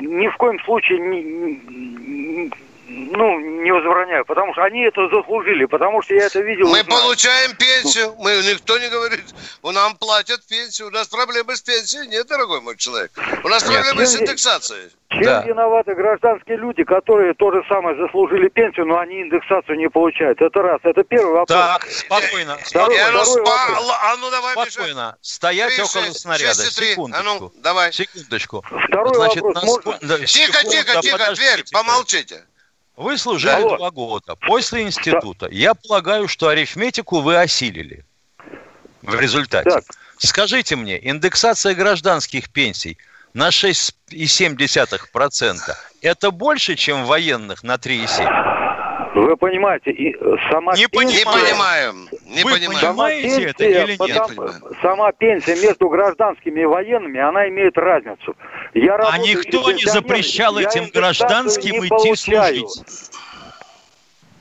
ни 0.04 0.28
в 0.28 0.36
коем 0.36 0.58
случае 0.64 0.98
не, 0.98 1.22
не- 1.22 2.50
ну, 2.96 3.38
не 3.38 3.70
возбраняю, 3.70 4.24
потому 4.24 4.52
что 4.54 4.62
они 4.64 4.80
это 4.84 5.08
заслужили, 5.08 5.66
потому 5.66 6.00
что 6.02 6.14
я 6.14 6.26
это 6.26 6.40
видел. 6.40 6.66
Мы 6.68 6.80
знаю. 6.82 6.86
получаем 6.86 7.54
пенсию. 7.56 8.14
Мы, 8.18 8.30
никто 8.42 8.78
не 8.78 8.88
говорит, 8.88 9.24
у 9.62 9.70
нам 9.70 9.96
платят 9.96 10.40
пенсию. 10.46 10.88
У 10.88 10.90
нас 10.90 11.06
проблемы 11.08 11.54
с 11.56 11.60
пенсией 11.60 12.06
нет, 12.08 12.26
дорогой 12.26 12.60
мой 12.62 12.76
человек. 12.76 13.12
У 13.44 13.48
нас 13.48 13.62
Нет. 13.68 13.72
проблемы 13.74 14.06
с 14.06 14.12
Чем- 14.12 14.22
индексацией. 14.22 14.90
Чем 15.08 15.46
виноваты 15.46 15.94
гражданские 15.94 16.56
люди, 16.56 16.82
которые 16.82 17.32
то 17.34 17.52
же 17.52 17.62
самое 17.68 17.96
заслужили 17.96 18.48
пенсию, 18.48 18.86
но 18.86 18.98
они 18.98 19.22
индексацию 19.22 19.78
не 19.78 19.88
получают? 19.88 20.40
Это 20.40 20.60
раз. 20.62 20.80
Это 20.82 21.04
первый 21.04 21.32
вопрос. 21.32 21.48
Так, 21.56 21.86
спокойно, 21.88 22.58
Второй, 22.64 22.96
Я 22.96 23.04
второй 23.10 23.40
вопрос. 23.42 23.92
А 24.02 24.16
ну 24.16 24.30
давай, 24.30 24.56
Миша. 24.56 24.70
Спокойно. 24.72 25.16
Стоять 25.20 25.74
Три, 25.74 25.82
около 25.84 26.04
шесть, 26.04 26.20
снаряда. 26.20 26.54
Секундочку. 26.54 27.10
А 27.14 27.22
ну, 27.22 27.52
давай. 27.62 27.92
Секундочку. 27.92 28.64
Второй 28.88 29.14
Значит, 29.14 29.42
вопрос 29.42 29.62
насколько- 29.62 29.90
можно? 29.90 30.08
да, 30.08 30.16
Тихо, 30.18 30.26
секунду, 30.58 30.70
тихо, 30.76 31.00
тихо, 31.02 31.12
подождите. 31.18 31.50
Тверь, 31.52 31.64
помолчите. 31.72 32.44
Вы 32.96 33.18
служили 33.18 33.52
Алло. 33.52 33.76
два 33.76 33.90
года. 33.90 34.36
После 34.36 34.82
института. 34.82 35.48
Я 35.50 35.74
полагаю, 35.74 36.28
что 36.28 36.48
арифметику 36.48 37.20
вы 37.20 37.36
осилили 37.36 38.06
в 39.02 39.20
результате. 39.20 39.82
Скажите 40.16 40.76
мне, 40.76 40.98
индексация 41.10 41.74
гражданских 41.74 42.48
пенсий 42.50 42.96
на 43.34 43.50
6,7% 43.50 45.76
это 46.00 46.30
больше, 46.30 46.74
чем 46.74 47.04
военных 47.04 47.62
на 47.62 47.74
3,7%? 47.74 48.55
Вы 49.16 49.34
понимаете, 49.38 49.92
и 49.92 50.14
э, 50.14 50.36
сама 50.50 50.74
Не 50.76 50.88
пенсия... 50.88 51.20
Не 51.20 51.24
понимаем. 51.24 52.08
Не 52.26 52.44
Вы 52.44 52.50
понимаем. 52.52 52.80
понимаете 52.80 53.44
это 53.44 53.58
пенсия, 53.64 53.82
или 53.84 53.90
нет? 53.92 53.98
потому- 53.98 54.74
Сама 54.82 55.12
пенсия 55.12 55.56
между 55.56 55.88
гражданскими 55.88 56.60
и 56.60 56.64
военными, 56.66 57.18
она 57.18 57.48
имеет 57.48 57.78
разницу. 57.78 58.36
Я 58.74 58.96
А 58.96 59.16
никто 59.16 59.72
не 59.72 59.86
запрещал 59.86 60.58
я 60.58 60.68
этим 60.68 60.90
гражданским 60.92 61.78
идти 61.78 61.88
получаю. 61.88 62.68
служить. 62.68 63.10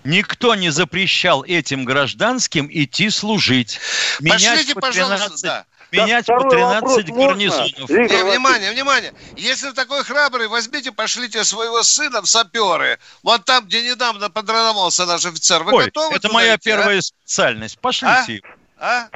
Никто 0.03 0.55
не 0.55 0.69
запрещал 0.69 1.45
этим 1.45 1.85
гражданским 1.85 2.67
идти 2.69 3.09
служить. 3.09 3.79
Менять 4.19 4.43
Пошлите, 4.43 4.73
по 4.75 4.81
пожалуйста, 4.81 5.17
13, 5.27 5.43
да. 5.43 5.65
Менять 5.91 6.25
по 6.25 6.39
второй 6.39 6.63
вопрос 6.63 6.95
13 6.95 7.09
можно? 7.15 7.27
гарнизонов. 7.27 7.89
Не, 7.89 8.23
внимание, 8.31 8.71
внимание. 8.71 9.13
Если 9.35 9.67
вы 9.67 9.73
такой 9.73 10.03
храбрый, 10.03 10.47
возьмите, 10.47 10.91
пошлите 10.91 11.43
своего 11.43 11.83
сына 11.83 12.21
в 12.21 12.25
саперы. 12.27 12.99
Вот 13.23 13.45
там, 13.45 13.65
где 13.65 13.81
недавно 13.83 14.29
подрановался 14.29 15.05
наш 15.05 15.25
офицер. 15.25 15.63
Вы 15.63 15.73
Ой, 15.73 15.85
готовы 15.85 16.15
это 16.15 16.31
моя 16.31 16.55
идти, 16.55 16.71
а? 16.71 16.77
первая 16.77 17.01
специальность. 17.01 17.79
Пошлите. 17.79 18.35
его. 18.35 18.47
А? 18.77 19.07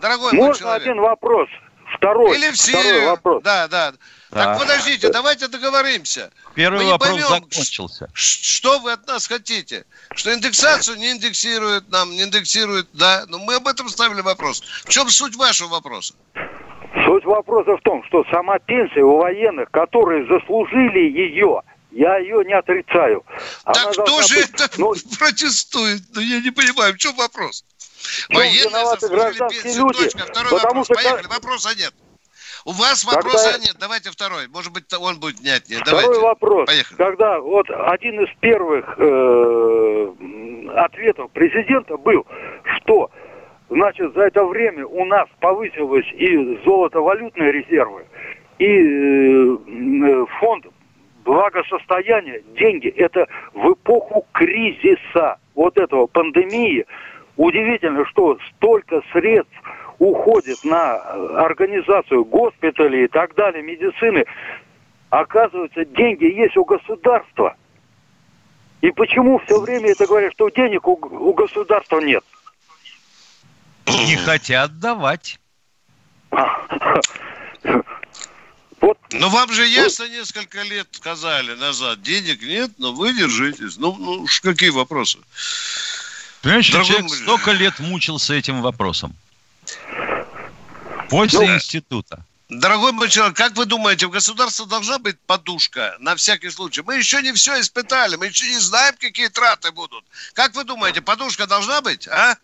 Дорогой 0.00 0.32
мой 0.32 0.46
Можно 0.48 0.60
человек. 0.60 0.82
один 0.82 1.00
вопрос? 1.00 1.48
Второй. 1.96 2.36
Или 2.36 2.50
в 2.50 2.54
Второй 2.56 2.82
Сирию. 2.84 3.06
вопрос. 3.06 3.42
Да, 3.42 3.68
да. 3.68 3.92
Так 4.30 4.58
подождите, 4.58 5.08
давайте 5.10 5.48
договоримся. 5.48 6.30
Первый 6.54 6.78
Мы 6.78 6.84
не 6.84 6.90
вопрос 6.90 7.10
поймем, 7.10 7.28
закончился. 7.28 8.08
Что 8.12 8.78
вы 8.80 8.92
от 8.92 9.06
нас 9.06 9.26
хотите? 9.26 9.84
Что 10.14 10.34
индексацию 10.34 10.98
не 10.98 11.12
индексируют 11.12 11.88
нам, 11.90 12.10
не 12.10 12.22
индексируют, 12.22 12.88
да? 12.92 13.24
Но 13.28 13.38
мы 13.38 13.54
об 13.54 13.66
этом 13.66 13.88
ставили 13.88 14.20
вопрос. 14.20 14.62
В 14.84 14.88
чем 14.90 15.08
суть 15.08 15.34
вашего 15.36 15.68
вопроса? 15.68 16.14
Суть 17.06 17.24
вопроса 17.24 17.76
в 17.76 17.82
том, 17.82 18.02
что 18.08 18.24
сама 18.30 18.58
пенсия 18.58 19.02
у 19.02 19.16
военных, 19.18 19.70
которые 19.70 20.26
заслужили 20.26 20.98
ее, 21.10 21.62
я 21.90 22.18
ее 22.18 22.44
не 22.44 22.52
отрицаю. 22.52 23.24
Она 23.64 23.74
Так 23.74 23.92
кто 23.92 24.22
же 24.22 24.34
быть- 24.36 24.50
это 24.60 24.68
ну, 24.76 24.94
протестует? 25.18 26.02
Ну, 26.12 26.20
я 26.20 26.40
не 26.40 26.50
понимаю, 26.50 26.92
в 26.94 26.98
чем 26.98 27.14
вопрос? 27.16 27.64
в 28.28 28.32
чем 28.32 28.42
виноваты 28.42 29.00
заслужили 29.00 29.20
гражданские 29.20 29.62
пенсию, 29.62 29.84
люди? 29.86 29.98
точка. 30.04 30.18
Второй 30.26 30.50
Потому 30.50 30.80
вопрос. 30.80 30.86
что 30.86 30.94
Поехали, 30.94 31.26
вопроса 31.28 31.74
нет. 31.76 31.94
У 32.64 32.72
вас 32.72 33.04
Когда- 33.04 33.16
вопроса 33.16 33.58
нет. 33.60 33.76
Давайте 33.78 34.10
второй. 34.10 34.48
Может 34.48 34.72
быть, 34.72 34.84
он 34.98 35.18
будет 35.20 35.38
внятнее. 35.40 35.80
Второй 35.80 36.02
Давайте. 36.02 36.22
вопрос. 36.22 36.66
Поехали. 36.66 36.96
Когда 36.96 37.40
вот 37.40 37.66
один 37.70 38.20
из 38.20 38.28
первых 38.40 38.94
э, 38.98 40.12
ответов 40.76 41.30
президента 41.32 41.96
был, 41.96 42.26
что 42.76 43.10
значит 43.70 44.14
за 44.14 44.22
это 44.22 44.44
время 44.44 44.86
у 44.86 45.04
нас 45.04 45.28
повысилось 45.40 46.06
и 46.14 46.58
золотовалютные 46.64 47.52
резервы, 47.52 48.04
и 48.58 48.66
э, 48.66 50.26
фонд 50.40 50.66
благосостояния, 51.24 52.42
деньги, 52.58 52.88
это 52.88 53.26
в 53.52 53.72
эпоху 53.74 54.26
кризиса 54.32 55.36
вот 55.54 55.76
этого 55.76 56.06
пандемии. 56.06 56.86
Удивительно, 57.36 58.04
что 58.06 58.38
столько 58.56 59.02
средств 59.12 59.54
уходит 59.98 60.62
на 60.64 60.96
организацию 61.42 62.24
госпиталей 62.24 63.04
и 63.04 63.08
так 63.08 63.34
далее, 63.34 63.62
медицины. 63.62 64.24
Оказывается, 65.10 65.84
деньги 65.84 66.24
есть 66.24 66.56
у 66.56 66.64
государства. 66.64 67.56
И 68.80 68.90
почему 68.92 69.40
все 69.40 69.60
время 69.60 69.90
это 69.90 70.06
говорят, 70.06 70.32
что 70.34 70.48
денег 70.50 70.86
у, 70.86 70.92
у 70.92 71.32
государства 71.32 72.00
нет? 72.00 72.24
Не 73.86 74.16
хотят 74.16 74.78
давать. 74.78 75.40
Ну, 79.10 79.30
вам 79.30 79.52
же 79.52 79.66
ясно 79.66 80.08
несколько 80.08 80.62
лет 80.62 80.86
сказали 80.92 81.54
назад, 81.54 82.02
денег 82.02 82.42
нет, 82.42 82.70
но 82.78 82.92
вы 82.92 83.14
держитесь. 83.14 83.78
Ну, 83.78 83.96
ну 83.98 84.26
какие 84.42 84.68
вопросы? 84.68 85.18
Понимаешь, 86.42 86.70
Дорогой 86.70 86.88
человек 86.88 87.10
столько 87.10 87.50
лет 87.52 87.80
мучился 87.80 88.34
этим 88.34 88.62
вопросом. 88.62 89.16
После 91.08 91.46
Ну, 91.46 91.54
института. 91.54 92.24
Дорогой 92.48 92.92
мой 92.92 93.10
человек, 93.10 93.36
как 93.36 93.52
вы 93.56 93.66
думаете, 93.66 94.06
в 94.06 94.10
государстве 94.10 94.64
должна 94.64 94.98
быть 94.98 95.18
подушка 95.26 95.96
на 96.00 96.16
всякий 96.16 96.48
случай? 96.48 96.82
Мы 96.82 96.96
еще 96.96 97.20
не 97.20 97.32
все 97.32 97.60
испытали, 97.60 98.16
мы 98.16 98.26
еще 98.26 98.46
не 98.46 98.58
знаем, 98.58 98.94
какие 98.98 99.28
траты 99.28 99.70
будут. 99.70 100.04
Как 100.32 100.54
вы 100.54 100.64
думаете, 100.64 101.02
подушка 101.02 101.46
должна 101.46 101.82
быть, 101.82 102.08
а? 102.08 102.36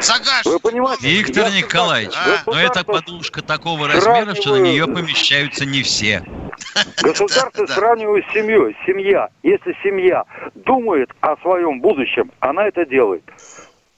Сагаш. 0.00 0.44
Вы 0.44 0.60
понимаете? 0.60 1.08
Виктор 1.08 1.48
я 1.48 1.58
Николаевич, 1.58 2.12
согласен. 2.14 2.42
но 2.46 2.60
эта 2.60 2.84
подушка 2.84 3.42
такого 3.42 3.88
размера, 3.88 4.34
что 4.34 4.56
на 4.56 4.60
нее 4.60 4.86
помещаются 4.86 5.64
не 5.64 5.82
все. 5.82 6.22
Государство 7.02 7.66
сравниваю 7.66 8.22
с 8.22 8.32
семьей. 8.32 8.76
Семья. 8.86 9.28
Если 9.42 9.76
семья 9.82 10.24
думает 10.54 11.10
о 11.20 11.36
своем 11.38 11.80
будущем, 11.80 12.30
она 12.40 12.66
это 12.66 12.84
делает. 12.86 13.24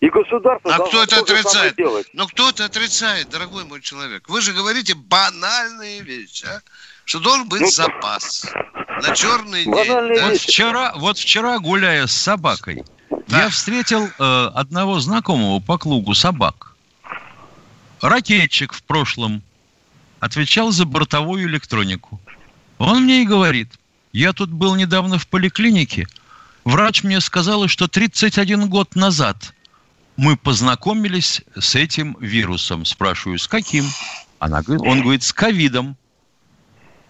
И 0.01 0.09
государство 0.09 0.75
А 0.75 0.79
кто 0.79 1.03
это 1.03 1.21
отрицает? 1.21 1.77
Ну, 2.15 2.27
кто 2.27 2.49
это 2.49 2.65
отрицает, 2.65 3.29
дорогой 3.29 3.65
мой 3.65 3.83
человек? 3.83 4.29
Вы 4.29 4.41
же 4.41 4.53
говорите 4.53 4.95
банальные 4.95 6.01
вещи, 6.03 6.47
а? 6.47 6.63
Что 7.05 7.21
должен 7.21 7.49
быть 7.49 7.61
Ну, 7.61 7.71
запас 7.71 8.47
на 9.03 9.15
черный 9.15 9.65
день. 9.65 10.15
да? 10.15 10.29
Вот 10.29 10.39
вчера, 10.39 10.93
вот 10.97 11.19
вчера 11.19 11.59
гуляя 11.59 12.07
с 12.07 12.13
собакой, 12.13 12.85
я 13.29 13.49
встретил 13.51 14.07
э, 14.07 14.51
одного 14.55 15.01
знакомого 15.01 15.61
по 15.61 15.77
клубу 15.77 16.15
собак. 16.15 16.75
Ракетчик 18.01 18.73
в 18.73 18.83
прошлом 18.83 19.43
отвечал 20.21 20.71
за 20.71 20.87
бортовую 20.87 21.47
электронику. 21.47 22.21
Он 22.79 23.05
мне 23.05 23.23
и 23.23 23.27
говорит, 23.27 23.69
я 24.13 24.33
тут 24.33 24.51
был 24.51 24.75
недавно 24.77 25.19
в 25.19 25.27
поликлинике, 25.27 26.07
врач 26.65 27.03
мне 27.03 27.21
сказала, 27.21 27.69
что 27.69 27.89
31 27.89 28.69
год 28.69 28.95
назад 28.97 29.53
мы 30.21 30.37
познакомились 30.37 31.41
с 31.59 31.75
этим 31.75 32.15
вирусом. 32.21 32.85
Спрашиваю, 32.85 33.39
с 33.39 33.49
каким? 33.49 33.87
Она 34.39 34.61
говорит, 34.61 34.87
он 34.87 35.01
говорит, 35.01 35.23
с 35.23 35.33
ковидом. 35.33 35.97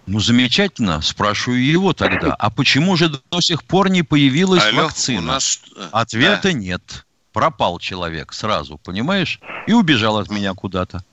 Ну, 0.06 0.20
замечательно. 0.20 1.00
Спрашиваю 1.00 1.60
его 1.60 1.92
тогда, 1.92 2.34
а 2.34 2.50
почему 2.50 2.96
же 2.96 3.08
до 3.08 3.40
сих 3.40 3.64
пор 3.64 3.90
не 3.90 4.04
появилась 4.04 4.62
Алло, 4.64 4.84
вакцина? 4.84 5.22
нас- 5.22 5.60
э, 5.76 5.88
Ответа 5.90 6.40
да. 6.44 6.52
нет. 6.52 7.04
Пропал 7.32 7.80
человек 7.80 8.32
сразу, 8.32 8.78
понимаешь? 8.78 9.40
И 9.66 9.72
убежал 9.72 10.18
от 10.18 10.30
меня 10.30 10.54
куда-то. 10.54 11.04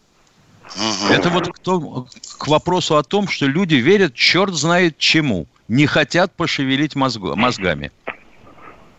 Это 1.09 1.31
вот 1.31 1.51
кто, 1.51 2.07
к 2.37 2.47
вопросу 2.47 2.97
о 2.97 3.03
том, 3.03 3.27
что 3.27 3.47
люди 3.47 3.75
верят 3.75 4.13
черт 4.13 4.53
знает 4.53 4.99
чему, 4.99 5.47
не 5.67 5.87
хотят 5.87 6.35
пошевелить 6.35 6.93
мозгу, 6.93 7.35
мозгами. 7.35 7.91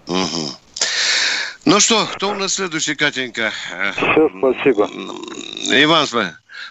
Угу. 0.09 0.51
Ну 1.65 1.81
что, 1.81 2.07
кто 2.07 2.31
у 2.31 2.35
нас 2.35 2.55
следующий, 2.55 2.95
Катенька? 2.95 3.51
Все, 3.97 4.29
спасибо. 4.39 4.87
Иван, 4.87 6.07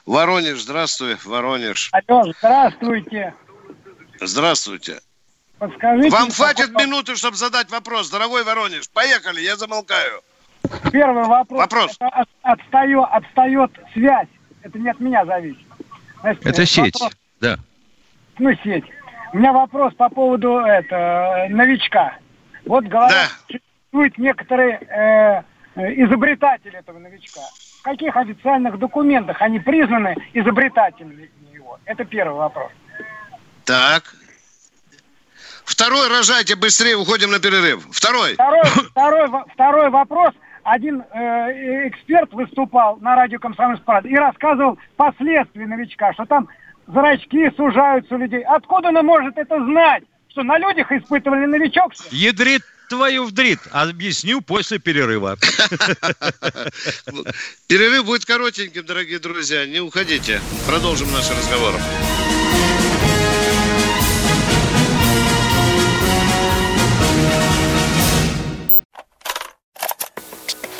Воронеж, 0.05 0.59
здравствуй, 0.59 1.17
Воронеж. 1.23 1.89
Алло, 1.91 2.31
здравствуйте. 2.39 3.33
Здравствуйте. 4.19 4.99
Подскажите... 5.59 6.09
Вам 6.09 6.31
хватит 6.31 6.69
вопрос... 6.69 6.85
минуты, 6.85 7.15
чтобы 7.15 7.35
задать 7.35 7.69
вопрос, 7.69 8.09
дорогой 8.09 8.43
Воронеж. 8.43 8.89
Поехали, 8.89 9.41
я 9.41 9.55
замолкаю. 9.55 10.21
Первый 10.91 11.25
вопрос. 11.25 11.59
Вопрос. 11.61 11.95
Это 11.99 12.25
отстает, 12.41 13.05
отстает 13.11 13.71
связь. 13.93 14.27
Это 14.61 14.79
не 14.79 14.89
от 14.89 14.99
меня 14.99 15.25
зависит. 15.25 15.65
Значит, 16.21 16.45
это 16.45 16.65
сеть, 16.65 16.93
вопрос... 16.99 17.17
да. 17.39 17.57
Ну, 18.39 18.53
сеть. 18.63 18.85
У 19.33 19.37
меня 19.37 19.53
вопрос 19.53 19.93
по 19.95 20.09
поводу 20.09 20.57
это, 20.57 21.47
новичка. 21.49 22.17
Вот 22.65 22.85
говорят, 22.85 23.29
да. 23.49 23.59
Существуют 23.87 24.17
некоторые 24.17 24.79
э, 25.75 26.03
изобретатели 26.03 26.77
этого 26.77 26.99
новичка. 26.99 27.41
В 27.79 27.83
каких 27.83 28.15
официальных 28.15 28.77
документах 28.79 29.41
они 29.41 29.59
признаны 29.59 30.15
изобретателями 30.33 31.29
его? 31.53 31.79
Это 31.85 32.03
первый 32.05 32.37
вопрос. 32.37 32.71
Так. 33.65 34.15
Второй 35.65 36.07
рожайте 36.07 36.55
быстрее, 36.55 36.95
уходим 36.95 37.31
на 37.31 37.39
перерыв. 37.39 37.85
Второй. 37.91 38.33
Второй, 38.33 38.63
второй, 38.91 39.29
второй 39.53 39.89
вопрос. 39.89 40.33
Один 40.63 41.01
э, 41.01 41.87
эксперт 41.87 42.33
выступал 42.33 42.97
на 42.97 43.15
радио 43.15 43.39
«Комсомольск 43.39 43.83
и 44.03 44.15
рассказывал 44.15 44.77
последствия 44.97 45.65
новичка, 45.65 46.11
что 46.13 46.25
там 46.25 46.49
зрачки 46.87 47.49
сужаются 47.55 48.15
у 48.15 48.17
людей. 48.17 48.43
Откуда 48.43 48.89
он 48.89 49.05
может 49.05 49.37
это 49.37 49.63
знать? 49.63 50.03
Что 50.29 50.43
на 50.43 50.57
людях 50.57 50.91
испытывали 50.91 51.45
новичок? 51.45 51.93
Ядрит 52.11 52.63
твою 52.87 53.25
вдрит. 53.25 53.59
Объясню 53.71 54.41
после 54.41 54.79
перерыва. 54.79 55.37
Перерыв 57.67 58.05
будет 58.05 58.25
коротеньким, 58.25 58.85
дорогие 58.85 59.19
друзья. 59.19 59.65
Не 59.65 59.79
уходите. 59.79 60.41
Продолжим 60.67 61.11
наш 61.11 61.29
разговор. 61.29 61.73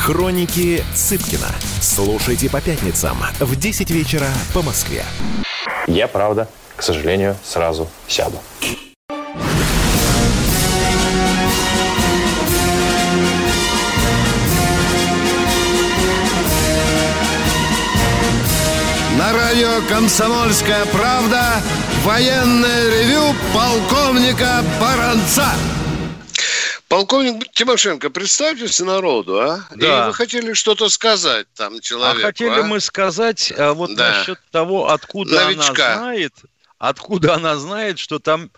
Хроники 0.00 0.82
Цыпкина. 0.94 1.48
Слушайте 1.82 2.48
по 2.48 2.62
пятницам 2.62 3.18
в 3.38 3.54
10 3.54 3.90
вечера 3.90 4.28
по 4.54 4.62
Москве. 4.62 5.04
Я, 5.86 6.08
правда, 6.08 6.48
к 6.74 6.82
сожалению, 6.82 7.36
сразу 7.44 7.86
сяду. 8.08 8.38
На 19.18 19.32
радио 19.34 19.86
«Комсомольская 19.86 20.86
правда» 20.86 21.60
военное 22.04 22.88
ревю 22.88 23.34
полковника 23.52 24.64
Баранца. 24.80 25.52
Полковник 26.90 27.52
Тимошенко, 27.52 28.10
представьтесь 28.10 28.80
народу, 28.80 29.40
а? 29.40 29.64
Да. 29.76 30.04
И 30.04 30.06
вы 30.08 30.12
хотели 30.12 30.54
что-то 30.54 30.88
сказать 30.88 31.46
там 31.54 31.80
человеку, 31.80 32.18
А 32.18 32.22
хотели 32.26 32.60
а? 32.60 32.64
мы 32.64 32.80
сказать 32.80 33.52
а, 33.56 33.74
вот 33.74 33.94
да. 33.94 34.10
насчет 34.10 34.40
того, 34.50 34.90
откуда 34.90 35.46
Новичка. 35.46 35.92
она 35.92 35.98
знает, 35.98 36.32
откуда 36.78 37.34
она 37.36 37.56
знает, 37.58 38.00
что 38.00 38.18
там 38.18 38.50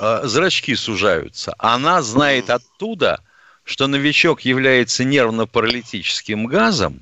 э, 0.00 0.20
зрачки 0.24 0.76
сужаются. 0.76 1.54
Она 1.58 2.02
знает 2.02 2.50
mm. 2.50 2.52
оттуда, 2.52 3.20
что 3.64 3.86
новичок 3.86 4.42
является 4.42 5.04
нервно-паралитическим 5.04 6.44
газом, 6.44 7.00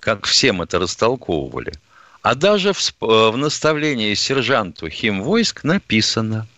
как 0.00 0.26
всем 0.26 0.60
это 0.60 0.78
растолковывали– 0.78 1.72
а 2.26 2.34
даже 2.34 2.72
в, 2.72 2.78
э, 2.80 3.30
в 3.30 3.36
наставлении 3.36 4.12
сержанту 4.14 4.88
химвойск 4.88 5.62
написано, 5.62 6.48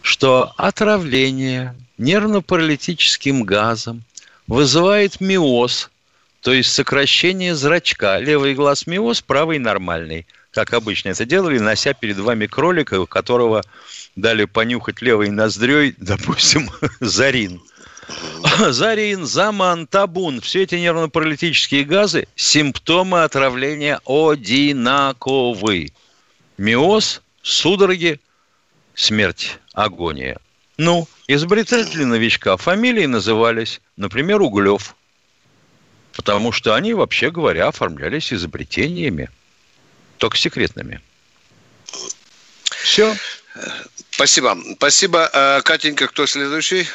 что 0.00 0.54
отравление 0.56 1.76
нервно-паралитическим 1.98 3.44
газом 3.44 4.02
вызывает 4.46 5.20
миоз, 5.20 5.90
то 6.40 6.52
есть 6.52 6.72
сокращение 6.72 7.54
зрачка. 7.54 8.18
Левый 8.18 8.54
глаз 8.54 8.86
миоз, 8.86 9.22
правый 9.22 9.58
нормальный. 9.58 10.26
Как 10.50 10.72
обычно 10.72 11.10
это 11.10 11.24
делали, 11.24 11.58
нося 11.58 11.94
перед 11.94 12.18
вами 12.18 12.46
кролика, 12.46 13.00
у 13.00 13.06
которого 13.06 13.62
дали 14.14 14.44
понюхать 14.44 15.02
левой 15.02 15.30
ноздрёй, 15.30 15.94
допустим, 15.98 16.70
зарин– 17.00 17.60
Зарин, 18.70 19.26
заман, 19.26 19.86
табун, 19.86 20.40
все 20.40 20.62
эти 20.62 20.74
нервно-паралитические 20.76 21.84
газы– 21.84 22.28
симптомы 22.36 23.24
отравления 23.24 24.00
одинаковы. 24.04 25.92
Миоз, 26.58 27.22
судороги, 27.42 28.20
смерть, 28.94 29.58
агония. 29.72 30.38
Ну, 30.76 31.08
изобретатели 31.26 32.04
новичка 32.04 32.56
фамилии 32.56 33.06
назывались, 33.06 33.80
например, 33.96 34.42
Углев. 34.42 34.94
Потому 36.16 36.52
что 36.52 36.74
они, 36.74 36.94
вообще 36.94 37.30
говоря, 37.30 37.68
оформлялись 37.68 38.32
изобретениями, 38.32 39.30
только 40.18 40.36
секретными. 40.36 41.00
Все. 42.82 43.14
Спасибо. 44.10 44.56
Спасибо. 44.76 45.28
Э, 45.32 45.60
Катенька, 45.62 46.06
кто 46.06 46.26
следующий? 46.26 46.86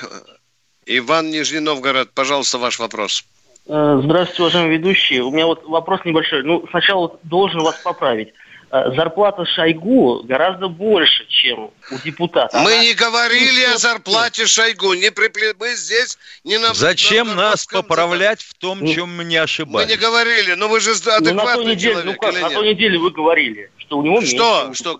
Иван 0.85 1.29
Нижний 1.29 1.59
Новгород, 1.59 2.11
пожалуйста, 2.13 2.57
ваш 2.57 2.79
вопрос. 2.79 3.25
Э, 3.67 4.01
здравствуйте, 4.03 4.41
уважаемые 4.41 4.77
ведущие. 4.77 5.21
У 5.21 5.31
меня 5.31 5.45
вот 5.45 5.65
вопрос 5.65 6.01
небольшой. 6.05 6.43
Ну, 6.43 6.65
сначала 6.69 7.19
должен 7.23 7.61
вас 7.61 7.75
поправить. 7.83 8.33
Э, 8.71 8.91
зарплата 8.95 9.45
Шойгу 9.45 10.21
гораздо 10.25 10.67
больше, 10.67 11.25
чем 11.27 11.71
у 11.89 11.97
депутата. 12.03 12.59
Мы 12.59 12.73
Она... 12.73 12.83
не 12.83 12.93
говорили 12.93 13.63
о 13.63 13.77
зарплате 13.77 14.45
Шойгу. 14.45 14.93
Не 14.93 15.09
припле... 15.11 15.55
Мы 15.59 15.73
здесь 15.73 16.19
не 16.43 16.59
на... 16.59 16.75
Зачем 16.75 17.29
на 17.29 17.35
нас 17.35 17.65
поправлять 17.65 18.43
в 18.43 18.53
том, 18.53 18.81
ну, 18.81 18.93
чем 18.93 19.17
мы 19.17 19.23
не 19.23 19.37
ошибались? 19.37 19.87
Мы 19.87 19.91
не 19.91 19.99
говорили, 19.99 20.53
но 20.53 20.67
вы 20.67 20.81
же 20.81 20.91
адекватный 20.91 21.33
ну, 21.33 21.43
на 21.43 21.55
той 21.55 21.65
неделе, 21.65 21.93
человек, 21.93 22.05
ну, 22.05 22.13
как, 22.19 22.41
На 22.41 22.49
той 22.51 22.69
неделе 22.69 22.99
вы 22.99 23.09
говорили, 23.09 23.71
что 23.77 23.97
у 23.97 24.03
него 24.03 24.21
что, 24.21 24.65
меньше. 24.65 24.83
Что? 24.83 24.99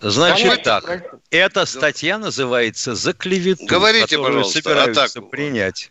Значит 0.00 0.42
Понятно, 0.42 0.64
так, 0.64 0.84
правильно? 0.84 1.08
эта 1.30 1.64
статья 1.64 2.18
называется 2.18 2.94
«За 2.94 3.12
клевету», 3.12 3.66
Говорите, 3.66 4.16
которую 4.16 4.26
пожалуйста, 4.42 4.62
собираются 4.62 5.04
атаку. 5.04 5.26
принять. 5.26 5.90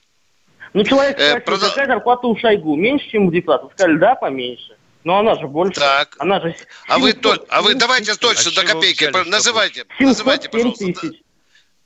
Ну, 0.74 0.84
человек 0.84 1.18
э, 1.18 1.39
спросил, 1.39 1.45
продал... 1.45 1.70
какая 1.70 1.88
зарплата 1.88 2.28
у 2.28 2.38
Шойгу? 2.38 2.76
Меньше, 2.76 3.09
чем 3.09 3.28
у 3.28 3.32
депутатов? 3.32 3.72
Сказали, 3.74 3.97
да, 3.97 4.15
поменьше. 4.15 4.76
Но 5.07 5.19
она 5.19 5.35
же 5.35 5.47
больше. 5.47 5.79
Так. 5.79 6.17
Она 6.19 6.41
же... 6.41 6.53
А 6.89 6.99
вы, 6.99 7.13
то, 7.13 7.33
а 7.47 7.61
вы 7.61 7.75
давайте 7.75 8.13
точно 8.15 8.51
а 8.51 8.55
до 8.55 8.73
копейки 8.73 9.07
взяли, 9.07 9.29
называйте. 9.29 9.85
Называйте, 9.99 10.49
пожалуйста. 10.49 10.85
тысяч 10.85 11.21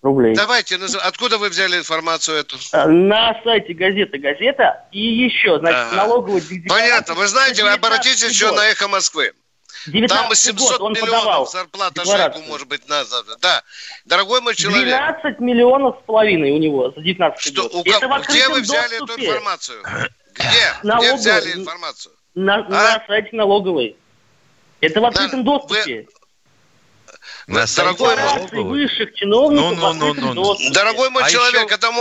рублей. 0.01 0.33
Давайте, 0.33 0.79
откуда 1.03 1.37
вы 1.37 1.49
взяли 1.49 1.77
информацию 1.77 2.37
эту? 2.37 2.57
А, 2.71 2.87
на 2.87 3.39
сайте 3.43 3.75
газеты 3.75 4.17
«Газета» 4.17 4.87
и 4.91 4.99
еще, 4.99 5.59
значит, 5.59 5.81
ага. 5.81 5.97
налоговый 5.97 6.41
Понятно. 6.67 7.13
Вы 7.13 7.27
знаете, 7.27 7.61
вы 7.61 7.69
обратитесь 7.69 8.23
еще 8.23 8.51
на 8.53 8.65
«Эхо 8.71 8.87
Москвы». 8.87 9.33
Там 10.07 10.33
700 10.33 10.57
год 10.57 10.81
он 10.81 10.93
миллионов 10.93 11.19
подавал 11.19 11.47
зарплата 11.47 12.03
Шойгу 12.03 12.39
может 12.47 12.67
быть 12.67 12.89
на 12.89 13.03
завтра. 13.03 13.35
Да, 13.39 13.61
дорогой 14.05 14.41
мой 14.41 14.55
человек. 14.55 14.87
12 14.87 15.39
миллионов 15.39 15.97
с 16.01 16.05
половиной 16.07 16.53
у 16.53 16.57
него 16.57 16.89
за 16.89 17.01
19 17.01 17.39
Что, 17.39 17.69
год. 17.69 17.75
У, 17.75 17.81
Это 17.87 18.23
где 18.27 18.49
вы 18.49 18.61
взяли 18.61 18.97
доступе. 18.97 19.25
эту 19.25 19.31
информацию? 19.31 19.83
Где? 20.33 20.73
Налоговый... 20.81 21.07
Где 21.07 21.15
взяли 21.15 21.53
информацию? 21.53 22.15
На, 22.35 22.55
А? 22.55 22.69
на 22.69 23.03
сайте 23.07 23.35
налоговой. 23.35 23.95
Это 24.79 25.01
в 25.01 25.05
открытом 25.05 25.43
доступе. 25.43 26.07
На 27.47 27.67
сайте 27.67 27.91
Декларации 27.93 28.37
налоговой? 28.55 28.63
высших 28.63 29.13
чиновников 29.15 29.77
Ну, 29.77 29.93
ну, 29.93 30.13
ну, 30.13 30.33
ну, 30.33 30.33
ну. 30.57 30.71
Дорогой 30.71 31.09
мой 31.09 31.23
А 31.23 31.29
человек, 31.29 31.65
еще- 31.65 31.75
это 31.75 31.91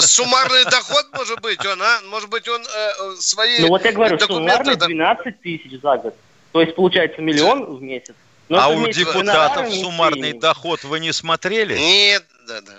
суммарный 0.00 0.64
доход 0.64 1.06
может 1.14 1.40
быть, 1.40 1.64
он, 1.66 1.82
а? 1.82 2.00
Может 2.08 2.30
быть, 2.30 2.48
он 2.48 2.62
э, 2.62 3.16
свои 3.18 3.58
Ну 3.60 3.68
вот 3.68 3.84
я 3.84 3.92
говорю, 3.92 4.16
да- 4.18 4.86
12 4.86 5.40
тысяч 5.40 5.80
за 5.82 5.96
год. 5.96 6.14
То 6.52 6.60
есть 6.60 6.74
получается 6.74 7.20
миллион 7.20 7.76
в 7.76 7.82
месяц. 7.82 8.14
Но 8.48 8.60
А 8.60 8.68
у 8.68 8.86
депутатов 8.88 9.72
суммарный 9.74 10.32
доход 10.34 10.84
вы 10.84 11.00
не 11.00 11.12
смотрели? 11.12 11.76
Нет, 11.76 12.24
да, 12.46 12.60
да. 12.60 12.72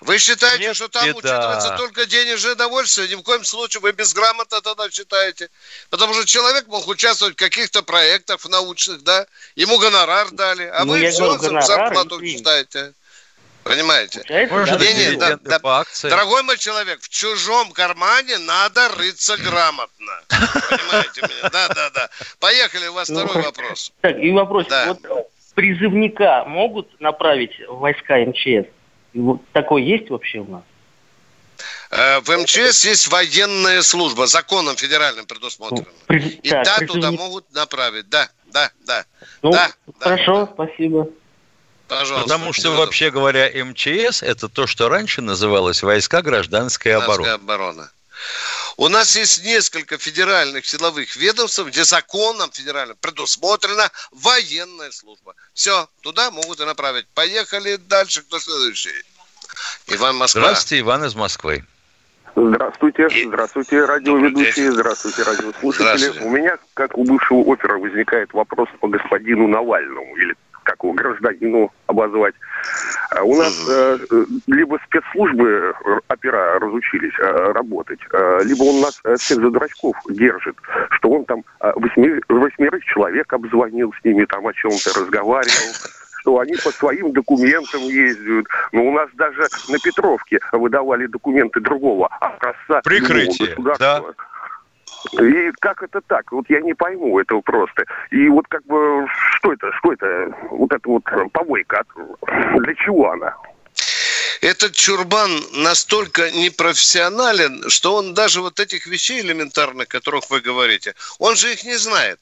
Вы 0.00 0.18
считаете, 0.18 0.64
Нет, 0.64 0.76
что 0.76 0.88
там 0.88 1.04
беда. 1.06 1.18
учитывается 1.18 1.76
только 1.76 2.06
денежное 2.06 2.54
довольствие? 2.54 3.08
Ни 3.08 3.14
в 3.14 3.22
коем 3.22 3.44
случае 3.44 3.80
вы 3.80 3.92
безграмотно 3.92 4.60
тогда 4.60 4.90
считаете. 4.90 5.48
Потому 5.90 6.12
что 6.14 6.24
человек 6.26 6.66
мог 6.66 6.86
участвовать 6.88 7.34
в 7.34 7.38
каких-то 7.38 7.82
проектах 7.82 8.44
научных, 8.48 9.02
да? 9.02 9.26
Ему 9.54 9.78
гонорар 9.78 10.30
дали, 10.32 10.64
а 10.64 10.84
Ну, 10.84 10.92
вы 10.92 11.10
все 11.10 11.36
говорю, 11.36 11.58
и 11.58 11.62
зарплату 11.62 12.18
премии. 12.18 12.36
считаете. 12.36 12.92
Понимаете? 13.64 14.22
Может, 14.48 14.78
да, 14.78 14.84
Не, 14.84 14.94
не, 14.94 15.16
да, 15.16 15.38
да. 15.42 15.84
Дорогой 16.02 16.42
мой 16.44 16.56
человек, 16.56 17.00
в 17.00 17.08
чужом 17.08 17.72
кармане 17.72 18.38
надо 18.38 18.88
рыться 18.90 19.36
грамотно. 19.38 20.12
Понимаете 20.28 21.22
меня? 21.22 21.50
Да, 21.50 21.68
да, 21.68 21.90
да. 21.90 22.10
Поехали, 22.38 22.86
у 22.86 22.92
вас 22.92 23.08
Ну, 23.08 23.26
второй 23.26 23.42
вопрос. 23.46 23.92
Так, 24.02 24.18
и 24.18 24.30
вопрос. 24.30 24.66
Да. 24.68 24.86
Вот 25.02 25.30
призывника 25.56 26.44
могут 26.46 27.00
направить 27.00 27.58
в 27.66 27.78
войска 27.78 28.18
МЧС? 28.18 28.68
Вот 29.16 29.40
такой 29.52 29.82
есть 29.84 30.10
вообще 30.10 30.38
у 30.40 30.46
нас? 30.50 30.62
Э, 31.90 32.20
В 32.20 32.28
МЧС 32.36 32.84
есть 32.84 33.08
военная 33.08 33.82
служба, 33.82 34.26
законом 34.26 34.76
федеральным 34.76 35.26
предусмотрено. 35.26 35.86
При- 36.06 36.28
И 36.42 36.50
так, 36.50 36.64
да, 36.64 36.76
призывник- 36.78 36.92
туда 36.92 37.10
могут 37.12 37.52
направить. 37.54 38.08
Да, 38.08 38.28
да, 38.52 38.70
да. 38.86 39.04
Ну, 39.42 39.52
да, 39.52 39.70
хорошо, 40.00 40.48
спасибо. 40.52 41.08
Пожалуйста. 41.88 42.28
Потому 42.28 42.52
что, 42.52 42.72
вообще 42.72 43.10
говоря, 43.10 43.48
МЧС– 43.64 44.22
это 44.24 44.48
то, 44.48 44.66
что 44.66 44.88
раньше 44.88 45.22
называлось 45.22 45.82
войска 45.84 46.20
гражданской 46.20 46.92
Гражданская 46.92 47.34
обороны. 47.34 47.44
оборона. 47.44 47.90
У 48.76 48.88
нас 48.88 49.16
есть 49.16 49.44
несколько 49.44 49.98
федеральных 49.98 50.66
силовых 50.66 51.16
ведомств, 51.16 51.64
где 51.64 51.84
законом 51.84 52.50
федеральным 52.52 52.96
предусмотрена 53.00 53.90
военная 54.10 54.90
служба. 54.90 55.34
Все, 55.54 55.88
туда 56.02 56.30
могут 56.30 56.60
и 56.60 56.64
направить. 56.64 57.06
Поехали 57.14 57.76
дальше. 57.76 58.22
Кто 58.22 58.38
следующий? 58.38 59.02
Иван 59.86 60.16
Москва. 60.16 60.42
Здравствуйте, 60.42 60.80
Иван 60.80 61.04
из 61.04 61.14
Москвы. 61.14 61.64
Здравствуйте, 62.38 63.08
здравствуйте, 63.28 63.82
радиоведущие, 63.82 64.70
здравствуйте, 64.70 65.22
радиослушатели. 65.22 65.96
Здравствуйте. 65.96 66.20
У 66.20 66.30
меня, 66.30 66.58
как 66.74 66.98
у 66.98 67.04
бывшего 67.04 67.38
опера, 67.38 67.78
возникает 67.78 68.30
вопрос 68.34 68.68
по 68.78 68.88
господину 68.88 69.48
Навальному, 69.48 70.14
или 70.16 70.36
как 70.66 70.82
его 70.82 70.92
гражданину 70.92 71.72
обозвать. 71.86 72.34
А 73.12 73.22
У 73.22 73.36
нас 73.36 73.54
э, 73.70 73.98
либо 74.48 74.78
спецслужбы 74.84 75.72
э, 75.72 75.98
опера 76.08 76.58
разучились 76.58 77.14
э, 77.20 77.52
работать, 77.52 78.00
э, 78.12 78.40
либо 78.44 78.64
он 78.64 78.80
нас 78.80 79.00
э, 79.04 79.14
всех 79.16 79.38
за 79.38 79.50
дурачков 79.50 79.96
держит, 80.08 80.56
что 80.90 81.10
он 81.10 81.24
там 81.24 81.44
э, 81.60 81.72
восьми- 81.76 82.20
восьмерых 82.28 82.84
человек 82.84 83.32
обзвонил 83.32 83.94
с 84.00 84.04
ними, 84.04 84.24
там 84.24 84.46
о 84.46 84.52
чем-то 84.52 85.00
разговаривал, 85.00 85.72
что 86.20 86.40
они 86.40 86.56
по 86.56 86.70
своим 86.72 87.12
документам 87.12 87.82
ездят. 87.82 88.46
Но 88.72 88.82
у 88.84 88.92
нас 88.92 89.08
даже 89.14 89.46
на 89.68 89.78
Петровке 89.78 90.40
выдавали 90.50 91.06
документы 91.06 91.60
другого 91.60 92.08
образца. 92.08 92.80
Прикрытие, 92.82 93.54
другого 93.54 93.70
государства. 93.70 94.14
И 95.12 95.52
как 95.60 95.82
это 95.82 96.00
так? 96.00 96.32
Вот 96.32 96.46
я 96.48 96.60
не 96.60 96.74
пойму 96.74 97.18
этого 97.18 97.40
просто. 97.40 97.84
И 98.10 98.28
вот 98.28 98.46
как 98.48 98.64
бы 98.66 99.06
что 99.36 99.52
это, 99.52 99.70
что 99.72 99.92
это, 99.92 100.34
вот 100.50 100.72
эта 100.72 100.88
вот 100.88 101.04
помойка, 101.32 101.84
для 102.58 102.74
чего 102.74 103.10
она? 103.10 103.36
Этот 104.42 104.72
чурбан 104.72 105.30
настолько 105.54 106.30
непрофессионален, 106.30 107.68
что 107.68 107.96
он 107.96 108.14
даже 108.14 108.40
вот 108.40 108.60
этих 108.60 108.86
вещей 108.86 109.20
элементарных, 109.20 109.88
о 109.88 109.90
которых 109.90 110.30
вы 110.30 110.40
говорите, 110.40 110.94
он 111.18 111.36
же 111.36 111.52
их 111.52 111.64
не 111.64 111.76
знает. 111.76 112.18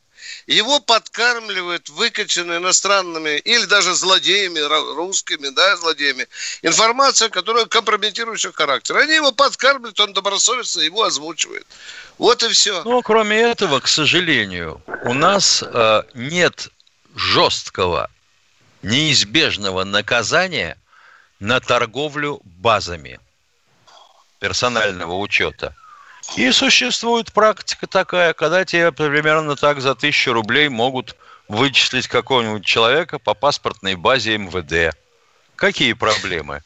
Его 0.47 0.81
подкармливают 0.81 1.89
выкачанные 1.89 2.59
иностранными 2.59 3.39
или 3.39 3.65
даже 3.65 3.95
злодеями, 3.95 4.61
русскими, 4.95 5.49
да, 5.49 5.77
злодеями, 5.77 6.27
информация, 6.63 7.29
которая 7.29 7.67
компрометирующего 7.67 8.53
характера. 8.53 9.01
Они 9.01 9.15
его 9.15 9.33
подкармливают, 9.33 9.99
он 10.01 10.13
добросовестно 10.13 10.81
его 10.81 11.03
озвучивает. 11.05 11.67
Вот 12.19 12.43
и 12.43 12.49
все. 12.49 12.83
Ну, 12.85 13.03
кроме 13.03 13.41
этого, 13.41 13.81
к 13.81 13.89
сожалению, 13.89 14.83
у 15.05 15.15
нас 15.15 15.63
э, 15.63 16.03
нет 16.15 16.69
жесткого, 17.15 18.11
неизбежного 18.83 19.85
наказания 19.85 20.77
на 21.41 21.61
торговлю 21.61 22.41
базами 22.45 23.19
персонального 24.39 25.19
учета. 25.19 25.75
И 26.37 26.51
существует 26.51 27.33
практика 27.33 27.87
такая, 27.87 28.33
когда 28.33 28.65
тебе 28.65 28.91
примерно 28.91 29.57
так 29.57 29.81
за 29.81 29.95
тысячу 29.95 30.33
рублей 30.33 30.69
могут 30.69 31.17
вычислить 31.49 32.09
какого-нибудь 32.09 32.65
человека 32.65 33.19
по 33.19 33.35
паспортной 33.35 33.95
базе 33.95 34.39
МВД. 34.39 34.97
Какие 35.57 35.93
проблемы? 35.93 36.63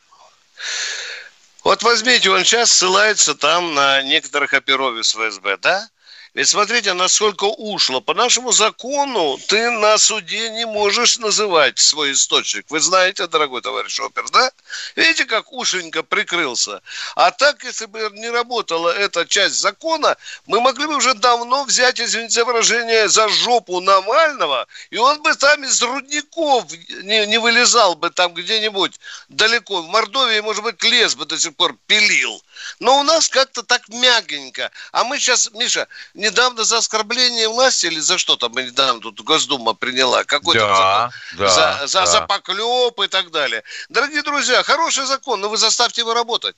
Вот 1.64 1.82
возьмите, 1.82 2.30
он 2.30 2.44
сейчас 2.44 2.72
ссылается 2.72 3.34
там 3.34 3.74
на 3.74 4.02
некоторых 4.02 4.54
оперов 4.54 4.96
из 4.96 5.14
ФСБ, 5.14 5.58
да? 5.58 5.88
Ведь 6.34 6.48
смотрите, 6.48 6.92
насколько 6.92 7.44
ушло. 7.44 8.00
По 8.00 8.14
нашему 8.14 8.52
закону 8.52 9.38
ты 9.48 9.70
на 9.70 9.96
суде 9.96 10.50
не 10.50 10.66
можешь 10.66 11.18
называть 11.18 11.78
свой 11.78 12.12
источник. 12.12 12.66
Вы 12.68 12.80
знаете, 12.80 13.26
дорогой 13.26 13.62
товарищ 13.62 13.98
опер, 14.00 14.28
да? 14.30 14.50
Видите, 14.94 15.24
как 15.24 15.52
ушенько 15.52 16.02
прикрылся? 16.02 16.82
А 17.16 17.30
так, 17.30 17.64
если 17.64 17.86
бы 17.86 18.10
не 18.12 18.28
работала 18.28 18.90
эта 18.90 19.26
часть 19.26 19.56
закона, 19.56 20.16
мы 20.46 20.60
могли 20.60 20.86
бы 20.86 20.96
уже 20.96 21.14
давно 21.14 21.64
взять, 21.64 22.00
извините 22.00 22.44
выражение, 22.44 23.08
за 23.08 23.28
жопу 23.28 23.80
Навального, 23.80 24.66
и 24.90 24.98
он 24.98 25.22
бы 25.22 25.34
там 25.34 25.64
из 25.64 25.82
рудников 25.82 26.66
не, 27.02 27.26
не 27.26 27.38
вылезал 27.38 27.94
бы 27.94 28.10
там 28.10 28.34
где-нибудь 28.34 29.00
далеко. 29.28 29.82
В 29.82 29.88
Мордовии, 29.88 30.40
может 30.40 30.62
быть, 30.62 30.82
лес 30.84 31.14
бы 31.14 31.24
до 31.24 31.38
сих 31.38 31.56
пор 31.56 31.76
пилил. 31.86 32.42
Но 32.80 33.00
у 33.00 33.02
нас 33.02 33.28
как-то 33.28 33.62
так 33.62 33.88
мягенько. 33.88 34.70
А 34.92 35.04
мы 35.04 35.18
сейчас, 35.18 35.50
Миша, 35.52 35.88
недавно 36.18 36.64
за 36.64 36.78
оскорбление 36.78 37.48
власти 37.48 37.86
или 37.86 38.00
за 38.00 38.18
что 38.18 38.36
там 38.36 38.52
недавно 38.52 39.00
тут 39.00 39.20
Госдума 39.22 39.72
приняла? 39.74 40.24
Какой-то 40.24 40.66
Да, 40.66 40.76
закон? 40.76 41.38
да, 41.38 41.48
за, 41.48 41.86
за, 41.86 42.00
да. 42.00 42.06
за 42.06 42.20
поклеп 42.22 43.00
и 43.00 43.06
так 43.08 43.30
далее. 43.30 43.62
Дорогие 43.88 44.22
друзья, 44.22 44.62
хороший 44.62 45.06
закон, 45.06 45.40
но 45.40 45.48
вы 45.48 45.56
заставьте 45.56 46.02
его 46.02 46.12
работать. 46.14 46.56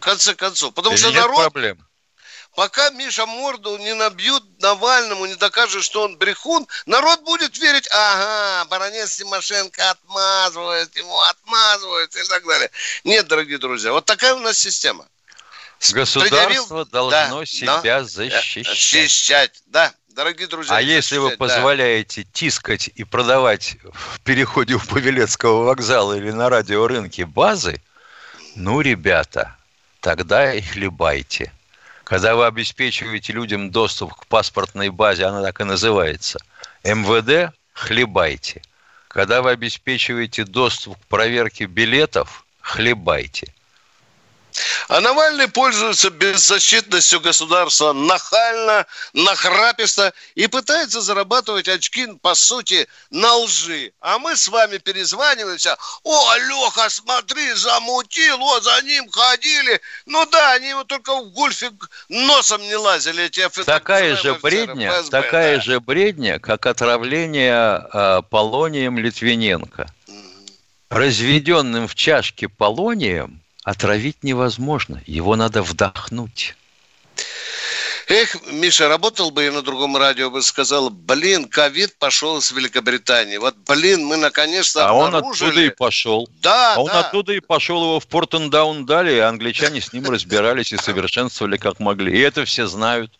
В 0.00 0.04
конце 0.04 0.34
концов. 0.34 0.72
Потому 0.74 0.96
что 0.96 1.08
Нет 1.08 1.16
народ, 1.20 1.36
проблем. 1.40 1.86
пока 2.54 2.90
Миша 2.90 3.26
морду 3.26 3.76
не 3.78 3.94
набьют 3.94 4.44
Навальному, 4.60 5.26
не 5.26 5.34
докажет, 5.34 5.82
что 5.82 6.02
он 6.02 6.16
брехун, 6.18 6.66
народ 6.86 7.20
будет 7.22 7.58
верить, 7.58 7.88
ага, 7.90 8.64
баронец 8.66 9.16
Тимошенко 9.16 9.90
отмазывает 9.90 10.94
ему, 10.96 11.18
отмазывает 11.20 12.14
и 12.16 12.22
так 12.28 12.46
далее. 12.46 12.70
Нет, 13.04 13.26
дорогие 13.28 13.58
друзья, 13.58 13.92
вот 13.92 14.04
такая 14.04 14.34
у 14.34 14.40
нас 14.40 14.58
система. 14.58 15.06
Государство 15.92 16.84
Предъявил- 16.84 16.84
должно 16.86 17.40
да, 17.40 17.46
себя 17.46 17.80
да, 17.82 18.04
защищать. 18.04 18.66
Защищать, 18.66 19.62
да, 19.66 19.92
дорогие 20.08 20.46
друзья. 20.46 20.76
А 20.76 20.80
если 20.80 21.18
вы 21.18 21.28
защищать, 21.28 21.38
да. 21.38 21.46
позволяете 21.46 22.26
тискать 22.32 22.90
и 22.94 23.04
продавать 23.04 23.76
в 23.92 24.20
переходе 24.20 24.74
у 24.74 24.80
Павелецкого 24.80 25.64
вокзала 25.64 26.14
или 26.14 26.30
на 26.30 26.48
радиорынке 26.48 27.26
базы, 27.26 27.80
ну, 28.56 28.80
ребята, 28.80 29.56
тогда 30.00 30.54
и 30.54 30.60
хлебайте. 30.60 31.52
Когда 32.04 32.36
вы 32.36 32.46
обеспечиваете 32.46 33.32
людям 33.32 33.70
доступ 33.70 34.14
к 34.14 34.26
паспортной 34.26 34.90
базе, 34.90 35.24
она 35.24 35.42
так 35.42 35.60
и 35.60 35.64
называется, 35.64 36.38
МВД, 36.84 37.54
хлебайте. 37.72 38.62
Когда 39.08 39.42
вы 39.42 39.50
обеспечиваете 39.50 40.44
доступ 40.44 40.98
к 40.98 41.06
проверке 41.06 41.64
билетов, 41.64 42.44
хлебайте. 42.60 43.54
А 44.88 45.00
Навальный 45.00 45.48
пользуется 45.48 46.10
беззащитностью 46.10 47.20
государства 47.20 47.92
нахально, 47.92 48.86
нахраписто 49.12 50.12
и 50.34 50.46
пытается 50.46 51.00
зарабатывать 51.00 51.68
очки, 51.68 52.06
по 52.22 52.34
сути, 52.34 52.86
на 53.10 53.34
лжи. 53.34 53.92
А 54.00 54.18
мы 54.18 54.36
с 54.36 54.46
вами 54.48 54.78
перезваниваемся. 54.78 55.76
О, 56.04 56.36
Леха, 56.36 56.88
смотри, 56.88 57.52
замутил, 57.54 58.40
о, 58.42 58.60
за 58.60 58.80
ним 58.82 59.10
ходили. 59.10 59.80
Ну 60.06 60.24
да, 60.26 60.52
они 60.52 60.68
его 60.68 60.84
только 60.84 61.16
в 61.16 61.30
гольфе 61.30 61.72
носом 62.08 62.62
не 62.62 62.76
лазили, 62.76 63.24
эти 63.24 63.40
офи- 63.40 63.64
Такая 63.64 64.14
так 64.14 64.22
же 64.22 64.34
бредня, 64.34 64.90
офицеры 64.90 65.02
ФСБ, 65.02 65.22
такая 65.22 65.56
да. 65.56 65.62
же 65.62 65.80
бредня, 65.80 66.38
как 66.38 66.66
отравление 66.66 67.88
э, 67.92 68.22
полонием 68.30 68.98
Литвиненко. 68.98 69.88
Разведенным 70.90 71.88
в 71.88 71.94
чашке 71.96 72.48
полонием 72.48 73.43
отравить 73.64 74.22
невозможно. 74.22 75.02
Его 75.06 75.34
надо 75.36 75.62
вдохнуть. 75.62 76.54
Эх, 78.06 78.36
Миша, 78.52 78.88
работал 78.88 79.30
бы 79.30 79.44
я 79.44 79.52
на 79.52 79.62
другом 79.62 79.96
радио, 79.96 80.30
бы 80.30 80.42
сказал, 80.42 80.90
блин, 80.90 81.48
ковид 81.48 81.96
пошел 81.98 82.40
с 82.42 82.52
Великобритании. 82.52 83.38
Вот, 83.38 83.56
блин, 83.66 84.04
мы 84.04 84.18
наконец-то 84.18 84.86
А 84.86 84.92
он 84.92 85.14
оттуда 85.14 85.62
и 85.62 85.70
пошел. 85.70 86.28
Да, 86.42 86.74
а 86.74 86.80
он 86.80 86.88
да. 86.88 87.00
оттуда 87.00 87.32
и 87.32 87.40
пошел, 87.40 87.82
его 87.82 88.00
в 88.00 88.06
Портендаун 88.06 88.84
дали, 88.84 89.14
и 89.14 89.18
англичане 89.18 89.80
с 89.80 89.94
ним 89.94 90.10
разбирались 90.10 90.72
и 90.72 90.76
совершенствовали 90.76 91.56
как 91.56 91.80
могли. 91.80 92.14
И 92.14 92.20
это 92.20 92.44
все 92.44 92.66
знают. 92.66 93.10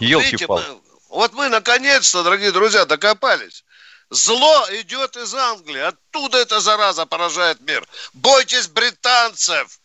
Елки-палки. 0.00 0.66
вот 1.08 1.32
мы 1.34 1.48
наконец-то, 1.48 2.24
дорогие 2.24 2.50
друзья, 2.50 2.84
докопались. 2.84 3.62
Зло 4.10 4.66
идет 4.72 5.16
из 5.16 5.32
Англии. 5.34 5.80
Оттуда 5.80 6.38
эта 6.38 6.60
зараза 6.60 7.06
поражает 7.06 7.60
мир. 7.60 7.86
Бойтесь 8.12 8.66
британцев, 8.66 9.78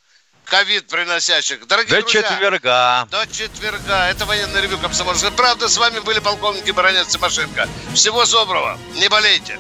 ковид 0.50 0.88
приносящих. 0.88 1.68
Дорогие 1.68 1.96
До 1.96 2.02
друзья, 2.02 2.24
четверга. 2.24 3.08
до 3.12 3.26
четверга. 3.28 4.10
Это 4.10 4.26
военный 4.26 4.62
ревю 4.62 4.78
Комсомольская 4.78 5.32
правда. 5.32 5.68
С 5.68 5.78
вами 5.78 6.00
были 6.00 6.20
полковники 6.20 6.72
Баранец 6.72 7.08
Тимошенко. 7.08 7.68
Всего 7.94 8.26
доброго. 8.26 8.78
Не 8.96 9.08
болейте. 9.10 9.60